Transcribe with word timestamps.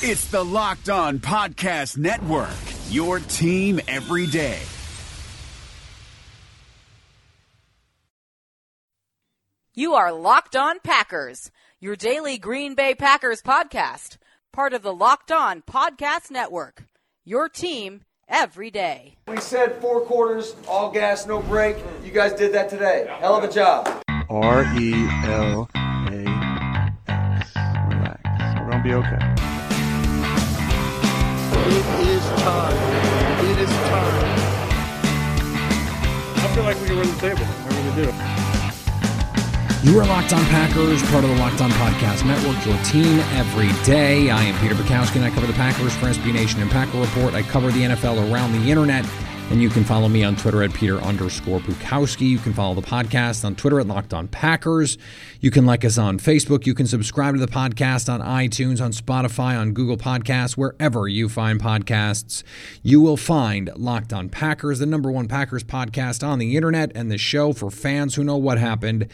It's 0.00 0.26
the 0.26 0.44
Locked 0.44 0.88
On 0.90 1.18
Podcast 1.18 1.98
Network, 1.98 2.54
your 2.88 3.18
team 3.18 3.80
every 3.88 4.28
day. 4.28 4.60
You 9.74 9.94
are 9.94 10.12
Locked 10.12 10.54
On 10.54 10.78
Packers, 10.78 11.50
your 11.80 11.96
daily 11.96 12.38
Green 12.38 12.76
Bay 12.76 12.94
Packers 12.94 13.42
podcast, 13.42 14.18
part 14.52 14.72
of 14.72 14.82
the 14.82 14.94
Locked 14.94 15.32
On 15.32 15.62
Podcast 15.62 16.30
Network. 16.30 16.84
Your 17.24 17.48
team 17.48 18.02
every 18.28 18.70
day. 18.70 19.16
We 19.26 19.40
said 19.40 19.80
four 19.80 20.02
quarters, 20.02 20.54
all 20.68 20.92
gas, 20.92 21.26
no 21.26 21.42
brake. 21.42 21.76
You 22.04 22.12
guys 22.12 22.34
did 22.34 22.52
that 22.54 22.70
today. 22.70 23.08
Hell 23.18 23.34
of 23.34 23.42
a 23.42 23.52
job. 23.52 23.88
R 24.30 24.62
E 24.78 24.92
L 25.24 25.68
A 25.74 26.94
X. 27.08 27.50
Relax. 27.88 28.60
We're 28.60 28.70
gonna 28.70 28.84
be 28.84 28.94
okay. 28.94 29.47
It 31.70 31.74
is 32.08 32.24
time. 32.40 32.76
It 33.44 33.58
is 33.58 33.68
time. 33.68 34.38
I 36.36 36.48
feel 36.54 36.64
like 36.64 36.80
we 36.80 36.86
can 36.86 36.96
run 36.96 37.06
the 37.06 37.20
table. 37.20 37.44
I 37.44 37.68
really 37.76 37.94
do. 38.04 38.38
You 39.90 40.00
are 40.00 40.06
Locked 40.06 40.32
On 40.32 40.42
Packers, 40.46 41.02
part 41.10 41.24
of 41.24 41.30
the 41.30 41.36
Locked 41.36 41.60
On 41.60 41.70
Podcast 41.72 42.26
Network, 42.26 42.64
your 42.64 42.76
team 42.84 43.20
every 43.36 43.68
day. 43.84 44.30
I 44.30 44.44
am 44.44 44.58
Peter 44.60 44.74
Bukowski, 44.74 45.16
and 45.16 45.24
I 45.26 45.30
cover 45.30 45.46
the 45.46 45.52
Packers 45.52 45.94
for 45.94 46.06
SB 46.06 46.32
Nation 46.32 46.62
and 46.62 46.70
Packer 46.70 46.98
Report. 46.98 47.34
I 47.34 47.42
cover 47.42 47.70
the 47.70 47.82
NFL 47.82 48.32
around 48.32 48.52
the 48.52 48.70
internet, 48.70 49.04
and 49.50 49.62
you 49.62 49.70
can 49.70 49.82
follow 49.82 50.08
me 50.08 50.22
on 50.22 50.36
Twitter 50.36 50.62
at 50.62 50.74
Peter 50.74 50.98
underscore 50.98 51.58
Bukowski. 51.60 52.28
You 52.28 52.38
can 52.38 52.52
follow 52.52 52.74
the 52.74 52.86
podcast 52.86 53.44
on 53.44 53.56
Twitter 53.56 53.80
at 53.80 53.86
Locked 53.86 54.12
On 54.12 54.28
Packers. 54.28 54.98
You 55.40 55.50
can 55.50 55.64
like 55.64 55.84
us 55.84 55.96
on 55.96 56.18
Facebook. 56.18 56.66
You 56.66 56.74
can 56.74 56.86
subscribe 56.86 57.34
to 57.34 57.40
the 57.40 57.46
podcast 57.46 58.12
on 58.12 58.20
iTunes, 58.20 58.80
on 58.80 58.92
Spotify, 58.92 59.58
on 59.58 59.72
Google 59.72 59.96
Podcasts, 59.96 60.56
wherever 60.56 61.08
you 61.08 61.30
find 61.30 61.60
podcasts. 61.60 62.42
You 62.82 63.00
will 63.00 63.16
find 63.16 63.70
Locked 63.74 64.12
On 64.12 64.28
Packers, 64.28 64.80
the 64.80 64.86
number 64.86 65.10
one 65.10 65.28
Packers 65.28 65.64
podcast 65.64 66.26
on 66.26 66.38
the 66.38 66.54
internet, 66.54 66.92
and 66.94 67.10
the 67.10 67.18
show 67.18 67.54
for 67.54 67.70
fans 67.70 68.16
who 68.16 68.24
know 68.24 68.36
what 68.36 68.58
happened. 68.58 69.08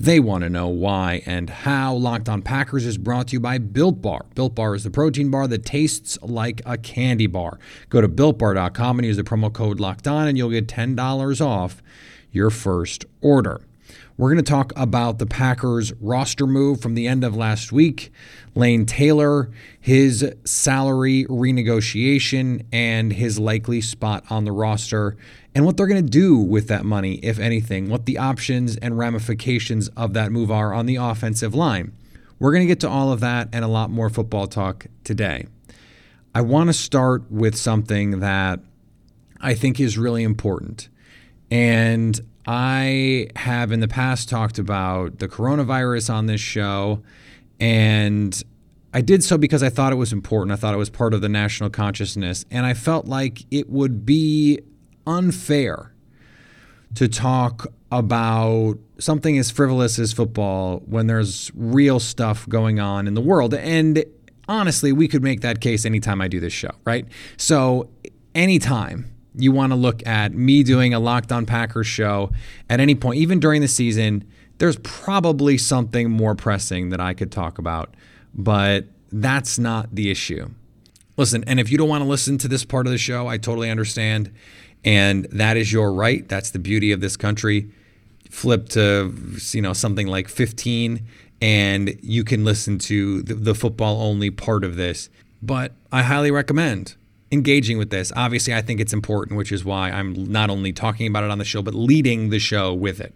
They 0.00 0.20
want 0.20 0.44
to 0.44 0.48
know 0.48 0.68
why 0.68 1.22
and 1.26 1.50
how. 1.50 1.94
Locked 1.94 2.28
on 2.28 2.42
Packers 2.42 2.86
is 2.86 2.96
brought 2.96 3.28
to 3.28 3.32
you 3.32 3.40
by 3.40 3.58
Built 3.58 4.00
Bar. 4.00 4.26
Built 4.36 4.54
Bar 4.54 4.76
is 4.76 4.84
the 4.84 4.90
protein 4.90 5.28
bar 5.28 5.48
that 5.48 5.64
tastes 5.64 6.16
like 6.22 6.62
a 6.64 6.78
candy 6.78 7.26
bar. 7.26 7.58
Go 7.88 8.00
to 8.00 8.08
builtbar.com 8.08 8.98
and 9.00 9.06
use 9.06 9.16
the 9.16 9.24
promo 9.24 9.52
code 9.52 9.80
locked 9.80 10.06
on, 10.06 10.28
and 10.28 10.38
you'll 10.38 10.50
get 10.50 10.68
$10 10.68 11.44
off 11.44 11.82
your 12.30 12.50
first 12.50 13.06
order. 13.20 13.60
We're 14.16 14.28
going 14.32 14.44
to 14.44 14.50
talk 14.50 14.72
about 14.76 15.18
the 15.18 15.26
Packers 15.26 15.92
roster 16.00 16.46
move 16.46 16.80
from 16.80 16.94
the 16.94 17.06
end 17.06 17.24
of 17.24 17.36
last 17.36 17.72
week, 17.72 18.12
Lane 18.54 18.84
Taylor, 18.84 19.50
his 19.80 20.32
salary 20.44 21.24
renegotiation, 21.26 22.64
and 22.72 23.12
his 23.12 23.38
likely 23.38 23.80
spot 23.80 24.24
on 24.28 24.44
the 24.44 24.52
roster, 24.52 25.16
and 25.54 25.64
what 25.64 25.76
they're 25.76 25.86
going 25.86 26.04
to 26.04 26.10
do 26.10 26.36
with 26.36 26.68
that 26.68 26.84
money, 26.84 27.14
if 27.16 27.38
anything, 27.38 27.88
what 27.88 28.06
the 28.06 28.18
options 28.18 28.76
and 28.76 28.98
ramifications 28.98 29.88
of 29.96 30.12
that 30.14 30.30
move 30.30 30.50
are 30.50 30.72
on 30.72 30.86
the 30.86 30.96
offensive 30.96 31.54
line. 31.54 31.92
We're 32.38 32.52
going 32.52 32.62
to 32.62 32.68
get 32.68 32.80
to 32.80 32.88
all 32.88 33.12
of 33.12 33.20
that 33.20 33.48
and 33.52 33.64
a 33.64 33.68
lot 33.68 33.90
more 33.90 34.10
football 34.10 34.46
talk 34.46 34.86
today. 35.02 35.46
I 36.34 36.42
want 36.42 36.68
to 36.68 36.72
start 36.72 37.30
with 37.30 37.56
something 37.56 38.20
that 38.20 38.60
I 39.40 39.54
think 39.54 39.80
is 39.80 39.98
really 39.98 40.22
important. 40.22 40.88
And 41.50 42.20
I 42.46 43.28
have 43.36 43.72
in 43.72 43.80
the 43.80 43.88
past 43.88 44.28
talked 44.28 44.58
about 44.58 45.18
the 45.18 45.28
coronavirus 45.28 46.12
on 46.12 46.26
this 46.26 46.40
show, 46.40 47.02
and 47.60 48.42
I 48.94 49.00
did 49.00 49.22
so 49.22 49.36
because 49.36 49.62
I 49.62 49.68
thought 49.68 49.92
it 49.92 49.96
was 49.96 50.12
important. 50.12 50.52
I 50.52 50.56
thought 50.56 50.72
it 50.72 50.78
was 50.78 50.90
part 50.90 51.12
of 51.12 51.20
the 51.20 51.28
national 51.28 51.70
consciousness, 51.70 52.44
and 52.50 52.64
I 52.64 52.74
felt 52.74 53.06
like 53.06 53.44
it 53.50 53.68
would 53.68 54.06
be 54.06 54.60
unfair 55.08 55.92
to 56.94 57.08
talk 57.08 57.66
about 57.90 58.78
something 58.98 59.38
as 59.38 59.50
frivolous 59.50 59.98
as 59.98 60.12
football 60.12 60.82
when 60.86 61.06
there's 61.06 61.50
real 61.54 61.98
stuff 61.98 62.48
going 62.48 62.78
on 62.78 63.06
in 63.06 63.14
the 63.14 63.20
world. 63.20 63.54
And 63.54 64.04
honestly, 64.48 64.92
we 64.92 65.08
could 65.08 65.22
make 65.22 65.40
that 65.40 65.60
case 65.60 65.84
anytime 65.84 66.20
I 66.20 66.28
do 66.28 66.40
this 66.40 66.52
show, 66.52 66.70
right? 66.84 67.06
So, 67.36 67.88
anytime 68.34 69.10
you 69.34 69.52
want 69.52 69.72
to 69.72 69.76
look 69.76 70.06
at 70.06 70.32
me 70.32 70.62
doing 70.62 70.92
a 70.92 70.98
Locked 70.98 71.32
On 71.32 71.46
Packers 71.46 71.86
show 71.86 72.30
at 72.68 72.80
any 72.80 72.94
point, 72.94 73.18
even 73.18 73.40
during 73.40 73.62
the 73.62 73.68
season, 73.68 74.24
there's 74.58 74.76
probably 74.82 75.56
something 75.56 76.10
more 76.10 76.34
pressing 76.34 76.90
that 76.90 77.00
I 77.00 77.14
could 77.14 77.30
talk 77.30 77.58
about, 77.58 77.94
but 78.34 78.86
that's 79.10 79.58
not 79.58 79.94
the 79.94 80.10
issue. 80.10 80.50
Listen, 81.16 81.42
and 81.46 81.58
if 81.58 81.70
you 81.70 81.78
don't 81.78 81.88
want 81.88 82.02
to 82.02 82.08
listen 82.08 82.38
to 82.38 82.48
this 82.48 82.64
part 82.64 82.86
of 82.86 82.92
the 82.92 82.98
show, 82.98 83.26
I 83.26 83.38
totally 83.38 83.70
understand. 83.70 84.32
And 84.84 85.24
that 85.26 85.56
is 85.56 85.72
your 85.72 85.92
right. 85.92 86.28
That's 86.28 86.50
the 86.50 86.58
beauty 86.58 86.92
of 86.92 87.00
this 87.00 87.16
country. 87.16 87.70
Flip 88.30 88.68
to 88.70 89.14
you 89.52 89.62
know 89.62 89.72
something 89.72 90.06
like 90.06 90.28
15 90.28 91.02
and 91.40 91.96
you 92.02 92.24
can 92.24 92.44
listen 92.44 92.78
to 92.78 93.22
the, 93.22 93.34
the 93.34 93.54
football 93.54 94.02
only 94.02 94.30
part 94.30 94.64
of 94.64 94.76
this. 94.76 95.08
But 95.40 95.72
I 95.92 96.02
highly 96.02 96.30
recommend 96.30 96.96
engaging 97.30 97.78
with 97.78 97.90
this. 97.90 98.12
Obviously, 98.16 98.54
I 98.54 98.62
think 98.62 98.80
it's 98.80 98.92
important, 98.92 99.36
which 99.36 99.52
is 99.52 99.64
why 99.64 99.90
I'm 99.90 100.30
not 100.30 100.50
only 100.50 100.72
talking 100.72 101.06
about 101.06 101.24
it 101.24 101.30
on 101.30 101.38
the 101.38 101.44
show, 101.44 101.62
but 101.62 101.74
leading 101.74 102.30
the 102.30 102.38
show 102.38 102.72
with 102.74 103.00
it. 103.00 103.14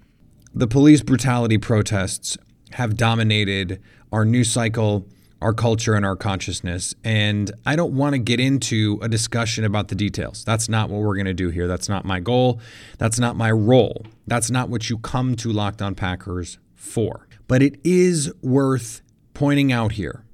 The 0.54 0.66
police 0.66 1.02
brutality 1.02 1.58
protests 1.58 2.36
have 2.72 2.96
dominated 2.96 3.80
our 4.12 4.24
news 4.24 4.50
cycle, 4.50 5.06
our 5.42 5.52
culture, 5.52 5.94
and 5.94 6.06
our 6.06 6.16
consciousness. 6.16 6.94
And 7.04 7.50
I 7.66 7.76
don't 7.76 7.94
want 7.94 8.14
to 8.14 8.18
get 8.18 8.40
into 8.40 8.98
a 9.02 9.08
discussion 9.08 9.64
about 9.64 9.88
the 9.88 9.94
details. 9.94 10.44
That's 10.44 10.68
not 10.68 10.88
what 10.88 11.02
we're 11.02 11.16
going 11.16 11.26
to 11.26 11.34
do 11.34 11.50
here. 11.50 11.66
That's 11.66 11.88
not 11.88 12.04
my 12.04 12.20
goal. 12.20 12.60
That's 12.98 13.18
not 13.18 13.36
my 13.36 13.50
role. 13.50 14.06
That's 14.26 14.50
not 14.50 14.68
what 14.68 14.88
you 14.88 14.98
come 14.98 15.36
to 15.36 15.52
Locked 15.52 15.82
On 15.82 15.94
Packers 15.94 16.58
for. 16.74 17.26
But 17.48 17.62
it 17.62 17.78
is 17.84 18.32
worth 18.42 19.02
pointing 19.34 19.72
out 19.72 19.92
here. 19.92 20.24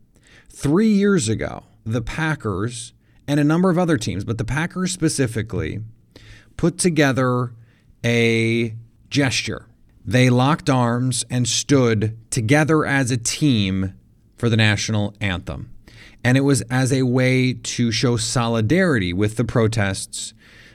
Three 0.49 0.89
years 0.89 1.29
ago, 1.29 1.65
the 1.85 2.03
Packers 2.03 2.93
and 3.27 3.39
a 3.39 3.45
number 3.45 3.71
of 3.71 3.79
other 3.79 3.97
teams, 3.97 4.25
but 4.25 4.39
the 4.39 4.45
Packers 4.45 4.93
specifically, 4.93 5.81
put 6.57 6.79
together 6.79 7.53
a 8.05 8.75
gesture. 9.11 9.67
They 10.05 10.31
locked 10.31 10.71
arms 10.71 11.25
and 11.31 11.47
stood 11.47 12.17
together 12.31 12.87
as 12.87 13.11
a 13.11 13.19
team 13.19 13.95
for 14.39 14.49
the 14.49 14.57
national 14.57 15.15
anthem. 15.21 15.71
And 16.25 16.37
it 16.37 16.43
was 16.43 16.63
as 16.63 16.93
a 16.93 17.03
way 17.03 17.53
to 17.53 17.93
show 17.93 18.17
solidarity 18.17 19.13
with 19.13 19.37
the 19.37 19.45
protests, 19.45 20.35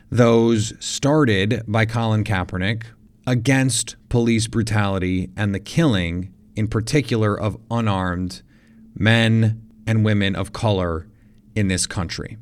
those 0.10 0.74
started 0.80 1.64
by 1.68 1.86
Colin 1.86 2.24
Kaepernick 2.24 2.84
against 3.26 3.96
police 4.10 4.48
brutality 4.48 5.30
and 5.36 5.56
the 5.56 5.60
killing, 5.60 6.34
in 6.56 6.68
particular, 6.68 7.40
of 7.40 7.58
unarmed 7.72 8.42
men 8.96 9.62
and 9.88 10.06
women 10.06 10.36
of 10.36 10.54
color 10.54 11.08
in 11.56 11.68
this 11.68 11.88
country. 11.88 12.38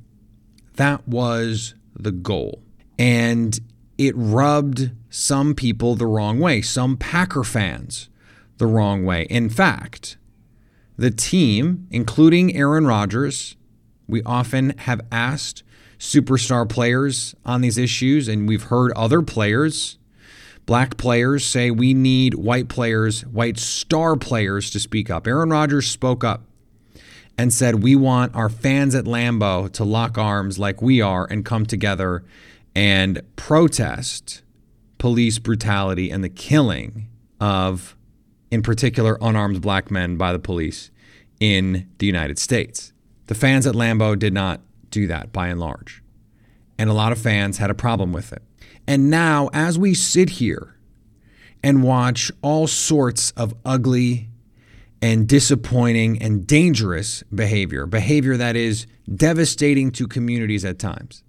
That 0.75 1.07
was 1.07 1.75
the 1.95 2.11
goal. 2.11 2.61
And 2.97 3.59
it 3.97 4.13
rubbed 4.15 4.91
some 5.09 5.53
people 5.53 5.95
the 5.95 6.07
wrong 6.07 6.39
way, 6.39 6.61
some 6.61 6.97
Packer 6.97 7.43
fans 7.43 8.09
the 8.57 8.67
wrong 8.67 9.05
way. 9.05 9.23
In 9.29 9.49
fact, 9.49 10.17
the 11.01 11.09
team, 11.09 11.87
including 11.89 12.55
Aaron 12.55 12.85
Rodgers, 12.85 13.55
we 14.07 14.21
often 14.21 14.77
have 14.77 15.01
asked 15.11 15.63
superstar 15.97 16.69
players 16.69 17.35
on 17.43 17.61
these 17.61 17.79
issues, 17.79 18.27
and 18.27 18.47
we've 18.47 18.65
heard 18.65 18.91
other 18.93 19.23
players, 19.23 19.97
black 20.67 20.97
players, 20.97 21.43
say 21.43 21.71
we 21.71 21.95
need 21.95 22.35
white 22.35 22.69
players, 22.69 23.25
white 23.25 23.57
star 23.57 24.15
players 24.15 24.69
to 24.69 24.79
speak 24.79 25.09
up. 25.09 25.25
Aaron 25.25 25.49
Rodgers 25.49 25.87
spoke 25.87 26.23
up 26.23 26.43
and 27.35 27.51
said, 27.51 27.81
We 27.81 27.95
want 27.95 28.35
our 28.35 28.49
fans 28.49 28.93
at 28.93 29.05
Lambeau 29.05 29.71
to 29.71 29.83
lock 29.83 30.19
arms 30.19 30.59
like 30.59 30.83
we 30.83 31.01
are 31.01 31.25
and 31.31 31.43
come 31.43 31.65
together 31.65 32.23
and 32.75 33.23
protest 33.35 34.43
police 34.99 35.39
brutality 35.39 36.11
and 36.11 36.23
the 36.23 36.29
killing 36.29 37.07
of, 37.39 37.97
in 38.51 38.61
particular, 38.61 39.17
unarmed 39.19 39.61
black 39.61 39.89
men 39.89 40.15
by 40.15 40.31
the 40.31 40.37
police 40.37 40.90
in 41.41 41.89
the 41.97 42.05
United 42.05 42.39
States. 42.39 42.93
The 43.25 43.35
fans 43.35 43.67
at 43.67 43.75
Lambeau 43.75 44.17
did 44.17 44.33
not 44.33 44.61
do 44.89 45.07
that 45.07 45.33
by 45.33 45.47
and 45.47 45.59
large. 45.59 46.01
And 46.77 46.89
a 46.89 46.93
lot 46.93 47.11
of 47.11 47.17
fans 47.17 47.57
had 47.57 47.69
a 47.69 47.75
problem 47.75 48.13
with 48.13 48.31
it. 48.31 48.43
And 48.87 49.09
now, 49.09 49.49
as 49.51 49.77
we 49.77 49.93
sit 49.93 50.31
here 50.31 50.77
and 51.63 51.83
watch 51.83 52.31
all 52.41 52.67
sorts 52.67 53.31
of 53.31 53.55
ugly 53.65 54.29
and 55.01 55.27
disappointing 55.27 56.21
and 56.21 56.45
dangerous 56.45 57.23
behavior, 57.33 57.85
behavior 57.85 58.37
that 58.37 58.55
is 58.55 58.85
devastating 59.13 59.91
to 59.91 60.07
communities 60.07 60.63
at 60.63 60.77
times, 60.77 61.23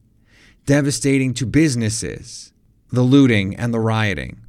devastating 0.67 1.33
to 1.35 1.47
businesses, 1.47 2.53
the 2.91 3.03
looting 3.03 3.57
and 3.57 3.73
the 3.73 3.81
rioting. 3.81 4.41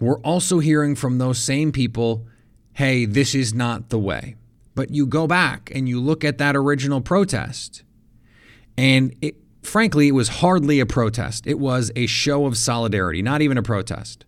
We're 0.00 0.20
also 0.20 0.58
hearing 0.58 0.96
from 0.96 1.18
those 1.18 1.38
same 1.38 1.70
people 1.70 2.26
hey, 2.72 3.04
this 3.04 3.36
is 3.36 3.54
not 3.54 3.90
the 3.90 3.98
way. 4.00 4.34
But 4.74 4.90
you 4.90 5.06
go 5.06 5.26
back 5.26 5.70
and 5.74 5.88
you 5.88 6.00
look 6.00 6.24
at 6.24 6.38
that 6.38 6.56
original 6.56 7.00
protest, 7.00 7.82
and 8.76 9.14
it, 9.20 9.36
frankly, 9.62 10.08
it 10.08 10.12
was 10.12 10.28
hardly 10.28 10.80
a 10.80 10.86
protest. 10.86 11.46
It 11.46 11.58
was 11.58 11.92
a 11.94 12.06
show 12.06 12.46
of 12.46 12.56
solidarity, 12.56 13.22
not 13.22 13.40
even 13.40 13.56
a 13.56 13.62
protest. 13.62 14.24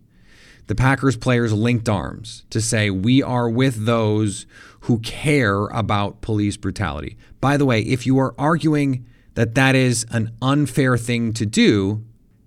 The 0.67 0.75
Packers 0.75 1.15
players 1.15 1.53
linked 1.53 1.87
arms 1.87 2.43
to 2.49 2.61
say, 2.61 2.89
We 2.89 3.23
are 3.23 3.49
with 3.49 3.85
those 3.85 4.45
who 4.81 4.99
care 4.99 5.65
about 5.67 6.21
police 6.21 6.57
brutality. 6.57 7.17
By 7.39 7.57
the 7.57 7.65
way, 7.65 7.81
if 7.81 8.05
you 8.05 8.17
are 8.19 8.35
arguing 8.37 9.05
that 9.35 9.55
that 9.55 9.75
is 9.75 10.05
an 10.11 10.31
unfair 10.41 10.97
thing 10.97 11.33
to 11.33 11.45
do, 11.45 12.03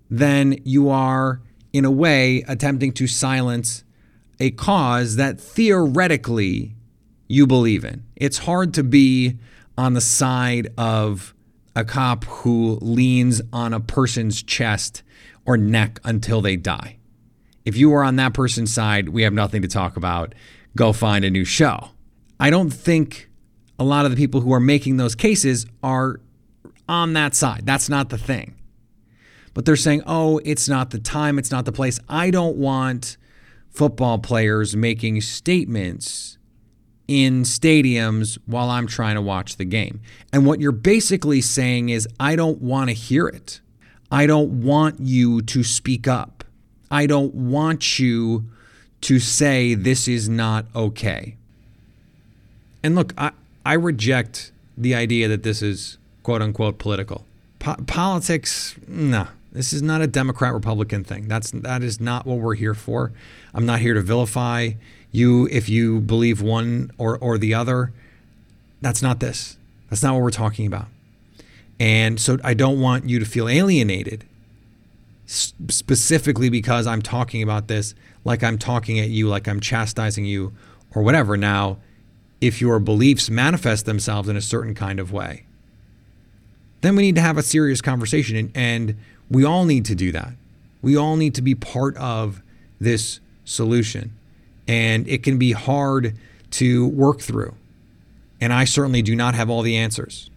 then 0.09 0.57
you 0.63 0.89
are, 0.89 1.41
in 1.73 1.85
a 1.85 1.91
way, 1.91 2.43
attempting 2.47 2.91
to 2.93 3.07
silence 3.07 3.83
a 4.39 4.51
cause 4.51 5.15
that 5.15 5.39
theoretically 5.39 6.75
you 7.31 7.47
believe 7.47 7.83
in. 7.85 8.03
It's 8.15 8.39
hard 8.39 8.73
to 8.75 8.83
be 8.83 9.37
on 9.77 9.93
the 9.93 10.01
side 10.01 10.67
of 10.77 11.33
a 11.75 11.85
cop 11.85 12.25
who 12.25 12.77
leans 12.81 13.41
on 13.53 13.73
a 13.73 13.79
person's 13.79 14.43
chest 14.43 15.03
or 15.45 15.57
neck 15.57 15.99
until 16.03 16.41
they 16.41 16.55
die. 16.55 16.97
If 17.63 17.77
you 17.77 17.93
are 17.93 18.03
on 18.03 18.17
that 18.17 18.33
person's 18.33 18.73
side, 18.73 19.09
we 19.09 19.23
have 19.23 19.33
nothing 19.33 19.61
to 19.61 19.67
talk 19.67 19.95
about. 19.95 20.35
Go 20.75 20.93
find 20.93 21.23
a 21.23 21.29
new 21.29 21.45
show. 21.45 21.89
I 22.39 22.49
don't 22.49 22.71
think 22.71 23.29
a 23.79 23.83
lot 23.83 24.05
of 24.05 24.11
the 24.11 24.17
people 24.17 24.41
who 24.41 24.53
are 24.53 24.59
making 24.59 24.97
those 24.97 25.15
cases 25.15 25.65
are 25.81 26.19
on 26.89 27.13
that 27.13 27.33
side. 27.35 27.61
That's 27.65 27.87
not 27.87 28.09
the 28.09 28.17
thing. 28.17 28.55
But 29.53 29.65
they're 29.65 29.75
saying, 29.75 30.03
oh, 30.05 30.39
it's 30.43 30.67
not 30.67 30.91
the 30.91 30.99
time, 30.99 31.37
it's 31.37 31.51
not 31.51 31.65
the 31.65 31.71
place. 31.71 31.99
I 32.09 32.31
don't 32.31 32.57
want 32.57 33.17
football 33.69 34.19
players 34.19 34.75
making 34.75 35.21
statements 35.21 36.37
in 37.11 37.43
stadiums 37.43 38.37
while 38.45 38.69
I'm 38.69 38.87
trying 38.87 39.15
to 39.15 39.21
watch 39.21 39.57
the 39.57 39.65
game. 39.65 39.99
And 40.31 40.45
what 40.45 40.61
you're 40.61 40.71
basically 40.71 41.41
saying 41.41 41.89
is, 41.89 42.07
I 42.21 42.37
don't 42.37 42.61
want 42.61 42.89
to 42.89 42.93
hear 42.93 43.27
it. 43.27 43.59
I 44.09 44.25
don't 44.25 44.63
want 44.63 45.01
you 45.01 45.41
to 45.41 45.61
speak 45.61 46.07
up. 46.07 46.45
I 46.89 47.07
don't 47.07 47.33
want 47.35 47.99
you 47.99 48.45
to 49.01 49.19
say 49.19 49.73
this 49.73 50.07
is 50.07 50.29
not 50.29 50.67
okay. 50.73 51.35
And 52.81 52.95
look, 52.95 53.13
I, 53.17 53.31
I 53.65 53.73
reject 53.73 54.53
the 54.77 54.95
idea 54.95 55.27
that 55.27 55.43
this 55.43 55.61
is 55.61 55.97
quote 56.23 56.41
unquote 56.41 56.77
political. 56.77 57.25
Po- 57.59 57.75
politics, 57.87 58.75
no. 58.87 59.27
This 59.51 59.73
is 59.73 59.81
not 59.81 59.99
a 59.99 60.07
Democrat 60.07 60.53
Republican 60.53 61.03
thing. 61.03 61.27
That's 61.27 61.51
that 61.51 61.83
is 61.83 61.99
not 61.99 62.25
what 62.25 62.37
we're 62.37 62.55
here 62.55 62.73
for. 62.73 63.11
I'm 63.53 63.65
not 63.65 63.81
here 63.81 63.95
to 63.95 64.01
vilify 64.01 64.71
you 65.11 65.47
if 65.51 65.69
you 65.69 65.99
believe 65.99 66.41
one 66.41 66.91
or 66.97 67.17
or 67.17 67.37
the 67.37 67.53
other. 67.53 67.91
That's 68.81 69.01
not 69.01 69.19
this. 69.19 69.57
That's 69.89 70.01
not 70.01 70.13
what 70.13 70.23
we're 70.23 70.31
talking 70.31 70.65
about. 70.65 70.87
And 71.79 72.19
so 72.19 72.37
I 72.43 72.53
don't 72.53 72.79
want 72.79 73.09
you 73.09 73.19
to 73.19 73.25
feel 73.25 73.49
alienated 73.49 74.23
specifically 75.25 76.49
because 76.49 76.87
I'm 76.87 77.01
talking 77.01 77.41
about 77.41 77.67
this 77.67 77.95
like 78.23 78.43
I'm 78.43 78.57
talking 78.57 78.99
at 78.99 79.09
you, 79.09 79.27
like 79.27 79.47
I'm 79.47 79.59
chastising 79.59 80.25
you 80.25 80.53
or 80.93 81.01
whatever. 81.01 81.37
Now, 81.37 81.77
if 82.39 82.61
your 82.61 82.79
beliefs 82.79 83.29
manifest 83.29 83.85
themselves 83.85 84.29
in 84.29 84.35
a 84.35 84.41
certain 84.41 84.75
kind 84.75 84.99
of 84.99 85.11
way, 85.11 85.45
then 86.81 86.95
we 86.95 87.03
need 87.03 87.15
to 87.15 87.21
have 87.21 87.37
a 87.37 87.43
serious 87.43 87.81
conversation. 87.81 88.35
And, 88.35 88.51
and 88.55 88.97
we 89.29 89.43
all 89.43 89.65
need 89.65 89.85
to 89.85 89.95
do 89.95 90.11
that. 90.11 90.33
We 90.81 90.97
all 90.97 91.15
need 91.15 91.35
to 91.35 91.41
be 91.41 91.55
part 91.55 91.95
of 91.97 92.41
this 92.79 93.19
solution. 93.45 94.13
And 94.71 95.05
it 95.09 95.21
can 95.21 95.37
be 95.37 95.51
hard 95.51 96.15
to 96.51 96.87
work 96.87 97.19
through. 97.19 97.55
And 98.39 98.53
I 98.53 98.63
certainly 98.63 99.01
do 99.01 99.17
not 99.17 99.35
have 99.35 99.49
all 99.49 99.63
the 99.63 99.75
answers. 99.75 100.29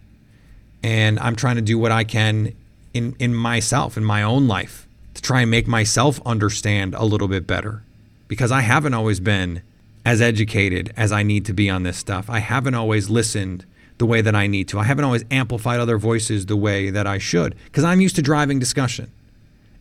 And 0.83 1.17
I'm 1.21 1.37
trying 1.37 1.55
to 1.55 1.61
do 1.61 1.79
what 1.79 1.93
I 1.93 2.03
can 2.03 2.53
in, 2.93 3.15
in 3.17 3.33
myself, 3.33 3.95
in 3.95 4.03
my 4.03 4.23
own 4.23 4.45
life, 4.45 4.87
to 5.13 5.21
try 5.21 5.41
and 5.41 5.49
make 5.49 5.67
myself 5.67 6.19
understand 6.25 6.95
a 6.95 7.05
little 7.05 7.29
bit 7.29 7.47
better. 7.47 7.83
Because 8.27 8.51
I 8.51 8.59
haven't 8.59 8.93
always 8.93 9.21
been 9.21 9.61
as 10.03 10.21
educated 10.21 10.91
as 10.97 11.13
I 11.13 11.23
need 11.23 11.45
to 11.45 11.53
be 11.53 11.69
on 11.69 11.83
this 11.83 11.97
stuff. 11.97 12.29
I 12.29 12.39
haven't 12.39 12.75
always 12.75 13.09
listened 13.09 13.65
the 13.99 14.05
way 14.05 14.19
that 14.19 14.35
I 14.35 14.47
need 14.47 14.67
to. 14.67 14.79
I 14.79 14.83
haven't 14.83 15.05
always 15.05 15.23
amplified 15.31 15.79
other 15.79 15.97
voices 15.97 16.47
the 16.47 16.57
way 16.57 16.89
that 16.89 17.07
I 17.07 17.19
should 17.19 17.55
because 17.65 17.85
I'm 17.85 18.01
used 18.01 18.17
to 18.17 18.21
driving 18.21 18.59
discussion. 18.59 19.09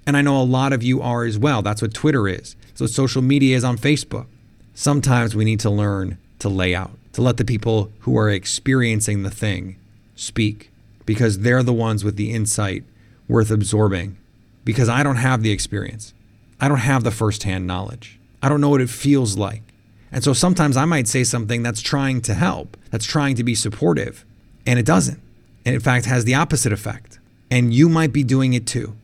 And 0.07 0.17
I 0.17 0.23
know 0.23 0.41
a 0.41 0.45
lot 0.45 0.73
of 0.73 0.85
you 0.85 1.03
are 1.03 1.25
as 1.25 1.39
well. 1.39 1.61
That's 1.61 1.83
what 1.83 1.93
Twitter 1.93 2.29
is. 2.29 2.55
What 2.79 2.91
social 2.91 3.21
media 3.21 3.57
is 3.57 3.65
on 3.65 3.79
Facebook. 3.79 4.27
Sometimes 4.75 5.37
we 5.37 5.45
need 5.45 5.61
to 5.61 5.71
learn 5.71 6.19
to 6.41 6.49
lay 6.49 6.75
out, 6.75 6.91
to 7.13 7.23
let 7.23 7.37
the 7.37 7.45
people 7.45 7.93
who 8.01 8.19
are 8.19 8.29
experiencing 8.29 9.23
the 9.23 9.31
thing 9.31 9.77
speak 10.17 10.71
because 11.07 11.41
they're 11.41 11.63
the 11.63 11.73
ones 11.73 12.03
with 12.05 12.17
the 12.17 12.33
insight 12.33 12.83
worth 13.29 13.51
absorbing. 13.51 14.17
Because 14.65 14.89
I 14.89 15.03
don't 15.03 15.17
have 15.17 15.43
the 15.43 15.53
experience, 15.53 16.15
I 16.61 16.69
don't 16.69 16.79
have 16.79 17.05
the 17.05 17.11
firsthand 17.11 17.67
knowledge, 17.67 18.19
I 18.43 18.49
don't 18.49 18.61
know 18.61 18.71
what 18.71 18.81
it 18.81 18.91
feels 18.91 19.37
like. 19.37 19.63
And 20.11 20.23
so 20.23 20.33
sometimes 20.33 20.77
I 20.77 20.85
might 20.85 21.09
say 21.09 21.25
something 21.25 21.63
that's 21.63 21.83
trying 21.83 22.21
to 22.23 22.35
help, 22.35 22.77
that's 22.91 23.05
trying 23.05 23.37
to 23.37 23.45
be 23.45 23.55
supportive, 23.55 24.25
and 24.67 24.79
it 24.79 24.87
doesn't. 24.87 25.21
And 25.65 25.75
in 25.75 25.81
fact, 25.81 26.07
has 26.07 26.25
the 26.25 26.35
opposite 26.35 26.73
effect. 26.73 27.19
And 27.51 27.75
you 27.75 27.89
might 27.89 28.13
be 28.13 28.23
doing 28.23 28.55
it 28.55 28.67
too. 28.67 28.97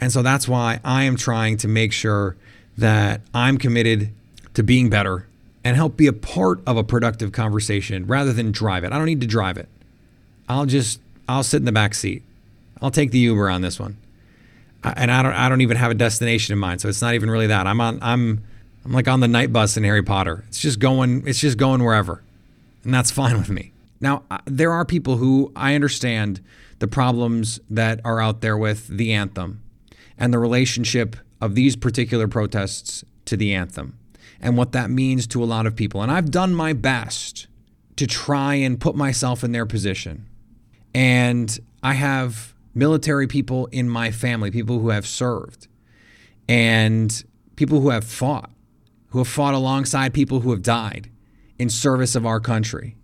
And 0.00 0.12
so 0.12 0.22
that's 0.22 0.48
why 0.48 0.80
I 0.84 1.04
am 1.04 1.16
trying 1.16 1.56
to 1.58 1.68
make 1.68 1.92
sure 1.92 2.36
that 2.76 3.20
I'm 3.34 3.58
committed 3.58 4.10
to 4.58 4.64
being 4.64 4.90
better 4.90 5.24
and 5.62 5.76
help 5.76 5.96
be 5.96 6.08
a 6.08 6.12
part 6.12 6.58
of 6.66 6.76
a 6.76 6.82
productive 6.82 7.30
conversation 7.30 8.04
rather 8.08 8.32
than 8.32 8.50
drive 8.50 8.82
it. 8.82 8.92
I 8.92 8.96
don't 8.96 9.06
need 9.06 9.20
to 9.20 9.26
drive 9.26 9.56
it. 9.56 9.68
I'll 10.48 10.66
just 10.66 11.00
I'll 11.28 11.44
sit 11.44 11.58
in 11.58 11.64
the 11.64 11.70
back 11.70 11.94
seat. 11.94 12.24
I'll 12.82 12.90
take 12.90 13.12
the 13.12 13.20
Uber 13.20 13.48
on 13.48 13.60
this 13.60 13.78
one. 13.78 13.98
And 14.82 15.12
I 15.12 15.22
don't 15.22 15.32
I 15.32 15.48
don't 15.48 15.60
even 15.60 15.76
have 15.76 15.92
a 15.92 15.94
destination 15.94 16.54
in 16.54 16.58
mind, 16.58 16.80
so 16.80 16.88
it's 16.88 17.00
not 17.00 17.14
even 17.14 17.30
really 17.30 17.46
that. 17.46 17.68
I'm 17.68 17.80
on 17.80 18.00
I'm 18.02 18.42
I'm 18.84 18.90
like 18.90 19.06
on 19.06 19.20
the 19.20 19.28
Knight 19.28 19.52
Bus 19.52 19.76
in 19.76 19.84
Harry 19.84 20.02
Potter. 20.02 20.42
It's 20.48 20.58
just 20.58 20.80
going 20.80 21.24
it's 21.24 21.38
just 21.38 21.56
going 21.56 21.84
wherever. 21.84 22.20
And 22.82 22.92
that's 22.92 23.12
fine 23.12 23.38
with 23.38 23.50
me. 23.50 23.70
Now, 24.00 24.24
uh, 24.28 24.38
there 24.44 24.72
are 24.72 24.84
people 24.84 25.18
who 25.18 25.52
I 25.54 25.76
understand 25.76 26.40
the 26.80 26.88
problems 26.88 27.60
that 27.70 28.00
are 28.04 28.20
out 28.20 28.40
there 28.40 28.58
with 28.58 28.88
the 28.88 29.12
anthem 29.12 29.62
and 30.18 30.34
the 30.34 30.40
relationship 30.40 31.14
of 31.40 31.54
these 31.54 31.76
particular 31.76 32.26
protests 32.26 33.04
to 33.26 33.36
the 33.36 33.54
anthem 33.54 33.94
and 34.40 34.56
what 34.56 34.72
that 34.72 34.90
means 34.90 35.26
to 35.28 35.42
a 35.42 35.46
lot 35.46 35.66
of 35.66 35.74
people. 35.74 36.02
And 36.02 36.10
I've 36.10 36.30
done 36.30 36.54
my 36.54 36.72
best 36.72 37.46
to 37.96 38.06
try 38.06 38.54
and 38.54 38.80
put 38.80 38.94
myself 38.94 39.42
in 39.42 39.52
their 39.52 39.66
position. 39.66 40.26
And 40.94 41.58
I 41.82 41.94
have 41.94 42.54
military 42.74 43.26
people 43.26 43.66
in 43.66 43.88
my 43.88 44.10
family, 44.10 44.50
people 44.50 44.78
who 44.78 44.90
have 44.90 45.06
served, 45.06 45.68
and 46.48 47.24
people 47.56 47.80
who 47.80 47.90
have 47.90 48.04
fought 48.04 48.50
who 49.10 49.18
have 49.18 49.28
fought 49.28 49.54
alongside 49.54 50.12
people 50.14 50.40
who 50.40 50.50
have 50.50 50.62
died 50.62 51.10
in 51.58 51.68
service 51.68 52.14
of 52.14 52.26
our 52.26 52.40
country. 52.40 52.96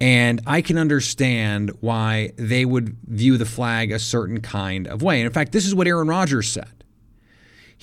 And 0.00 0.40
I 0.46 0.62
can 0.62 0.78
understand 0.78 1.70
why 1.80 2.32
they 2.36 2.64
would 2.64 2.96
view 3.06 3.38
the 3.38 3.44
flag 3.44 3.92
a 3.92 3.98
certain 3.98 4.40
kind 4.40 4.86
of 4.88 5.02
way. 5.02 5.18
And 5.20 5.26
in 5.26 5.32
fact, 5.32 5.52
this 5.52 5.66
is 5.66 5.74
what 5.74 5.86
Aaron 5.86 6.08
Rodgers 6.08 6.48
said. 6.50 6.81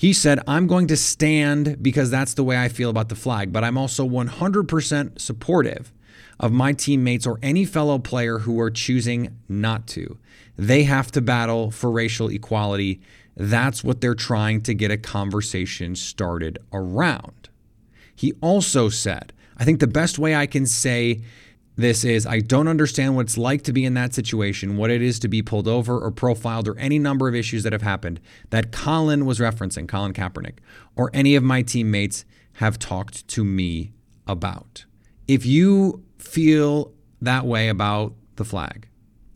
He 0.00 0.14
said, 0.14 0.40
I'm 0.46 0.66
going 0.66 0.86
to 0.86 0.96
stand 0.96 1.82
because 1.82 2.10
that's 2.10 2.32
the 2.32 2.42
way 2.42 2.56
I 2.56 2.70
feel 2.70 2.88
about 2.88 3.10
the 3.10 3.14
flag, 3.14 3.52
but 3.52 3.64
I'm 3.64 3.76
also 3.76 4.08
100% 4.08 5.20
supportive 5.20 5.92
of 6.38 6.52
my 6.52 6.72
teammates 6.72 7.26
or 7.26 7.38
any 7.42 7.66
fellow 7.66 7.98
player 7.98 8.38
who 8.38 8.58
are 8.60 8.70
choosing 8.70 9.36
not 9.46 9.86
to. 9.88 10.16
They 10.56 10.84
have 10.84 11.12
to 11.12 11.20
battle 11.20 11.70
for 11.70 11.90
racial 11.90 12.30
equality 12.30 13.02
that's 13.36 13.84
what 13.84 14.00
they're 14.00 14.14
trying 14.14 14.62
to 14.62 14.74
get 14.74 14.90
a 14.90 14.96
conversation 14.96 15.94
started 15.94 16.58
around. 16.72 17.50
He 18.14 18.32
also 18.40 18.88
said, 18.88 19.34
I 19.58 19.64
think 19.64 19.80
the 19.80 19.86
best 19.86 20.18
way 20.18 20.34
I 20.34 20.46
can 20.46 20.64
say 20.64 21.20
this 21.82 22.04
is 22.04 22.26
I 22.26 22.40
don't 22.40 22.68
understand 22.68 23.16
what 23.16 23.22
it's 23.22 23.38
like 23.38 23.62
to 23.62 23.72
be 23.72 23.84
in 23.84 23.94
that 23.94 24.14
situation, 24.14 24.76
what 24.76 24.90
it 24.90 25.02
is 25.02 25.18
to 25.20 25.28
be 25.28 25.42
pulled 25.42 25.68
over 25.68 25.98
or 25.98 26.10
profiled, 26.10 26.68
or 26.68 26.78
any 26.78 26.98
number 26.98 27.28
of 27.28 27.34
issues 27.34 27.62
that 27.62 27.72
have 27.72 27.82
happened 27.82 28.20
that 28.50 28.72
Colin 28.72 29.26
was 29.26 29.38
referencing, 29.38 29.88
Colin 29.88 30.12
Kaepernick, 30.12 30.58
or 30.96 31.10
any 31.12 31.34
of 31.36 31.42
my 31.42 31.62
teammates 31.62 32.24
have 32.54 32.78
talked 32.78 33.26
to 33.28 33.44
me 33.44 33.92
about. 34.26 34.84
If 35.26 35.46
you 35.46 36.04
feel 36.18 36.92
that 37.20 37.46
way 37.46 37.68
about 37.68 38.14
the 38.36 38.44
flag, 38.44 38.88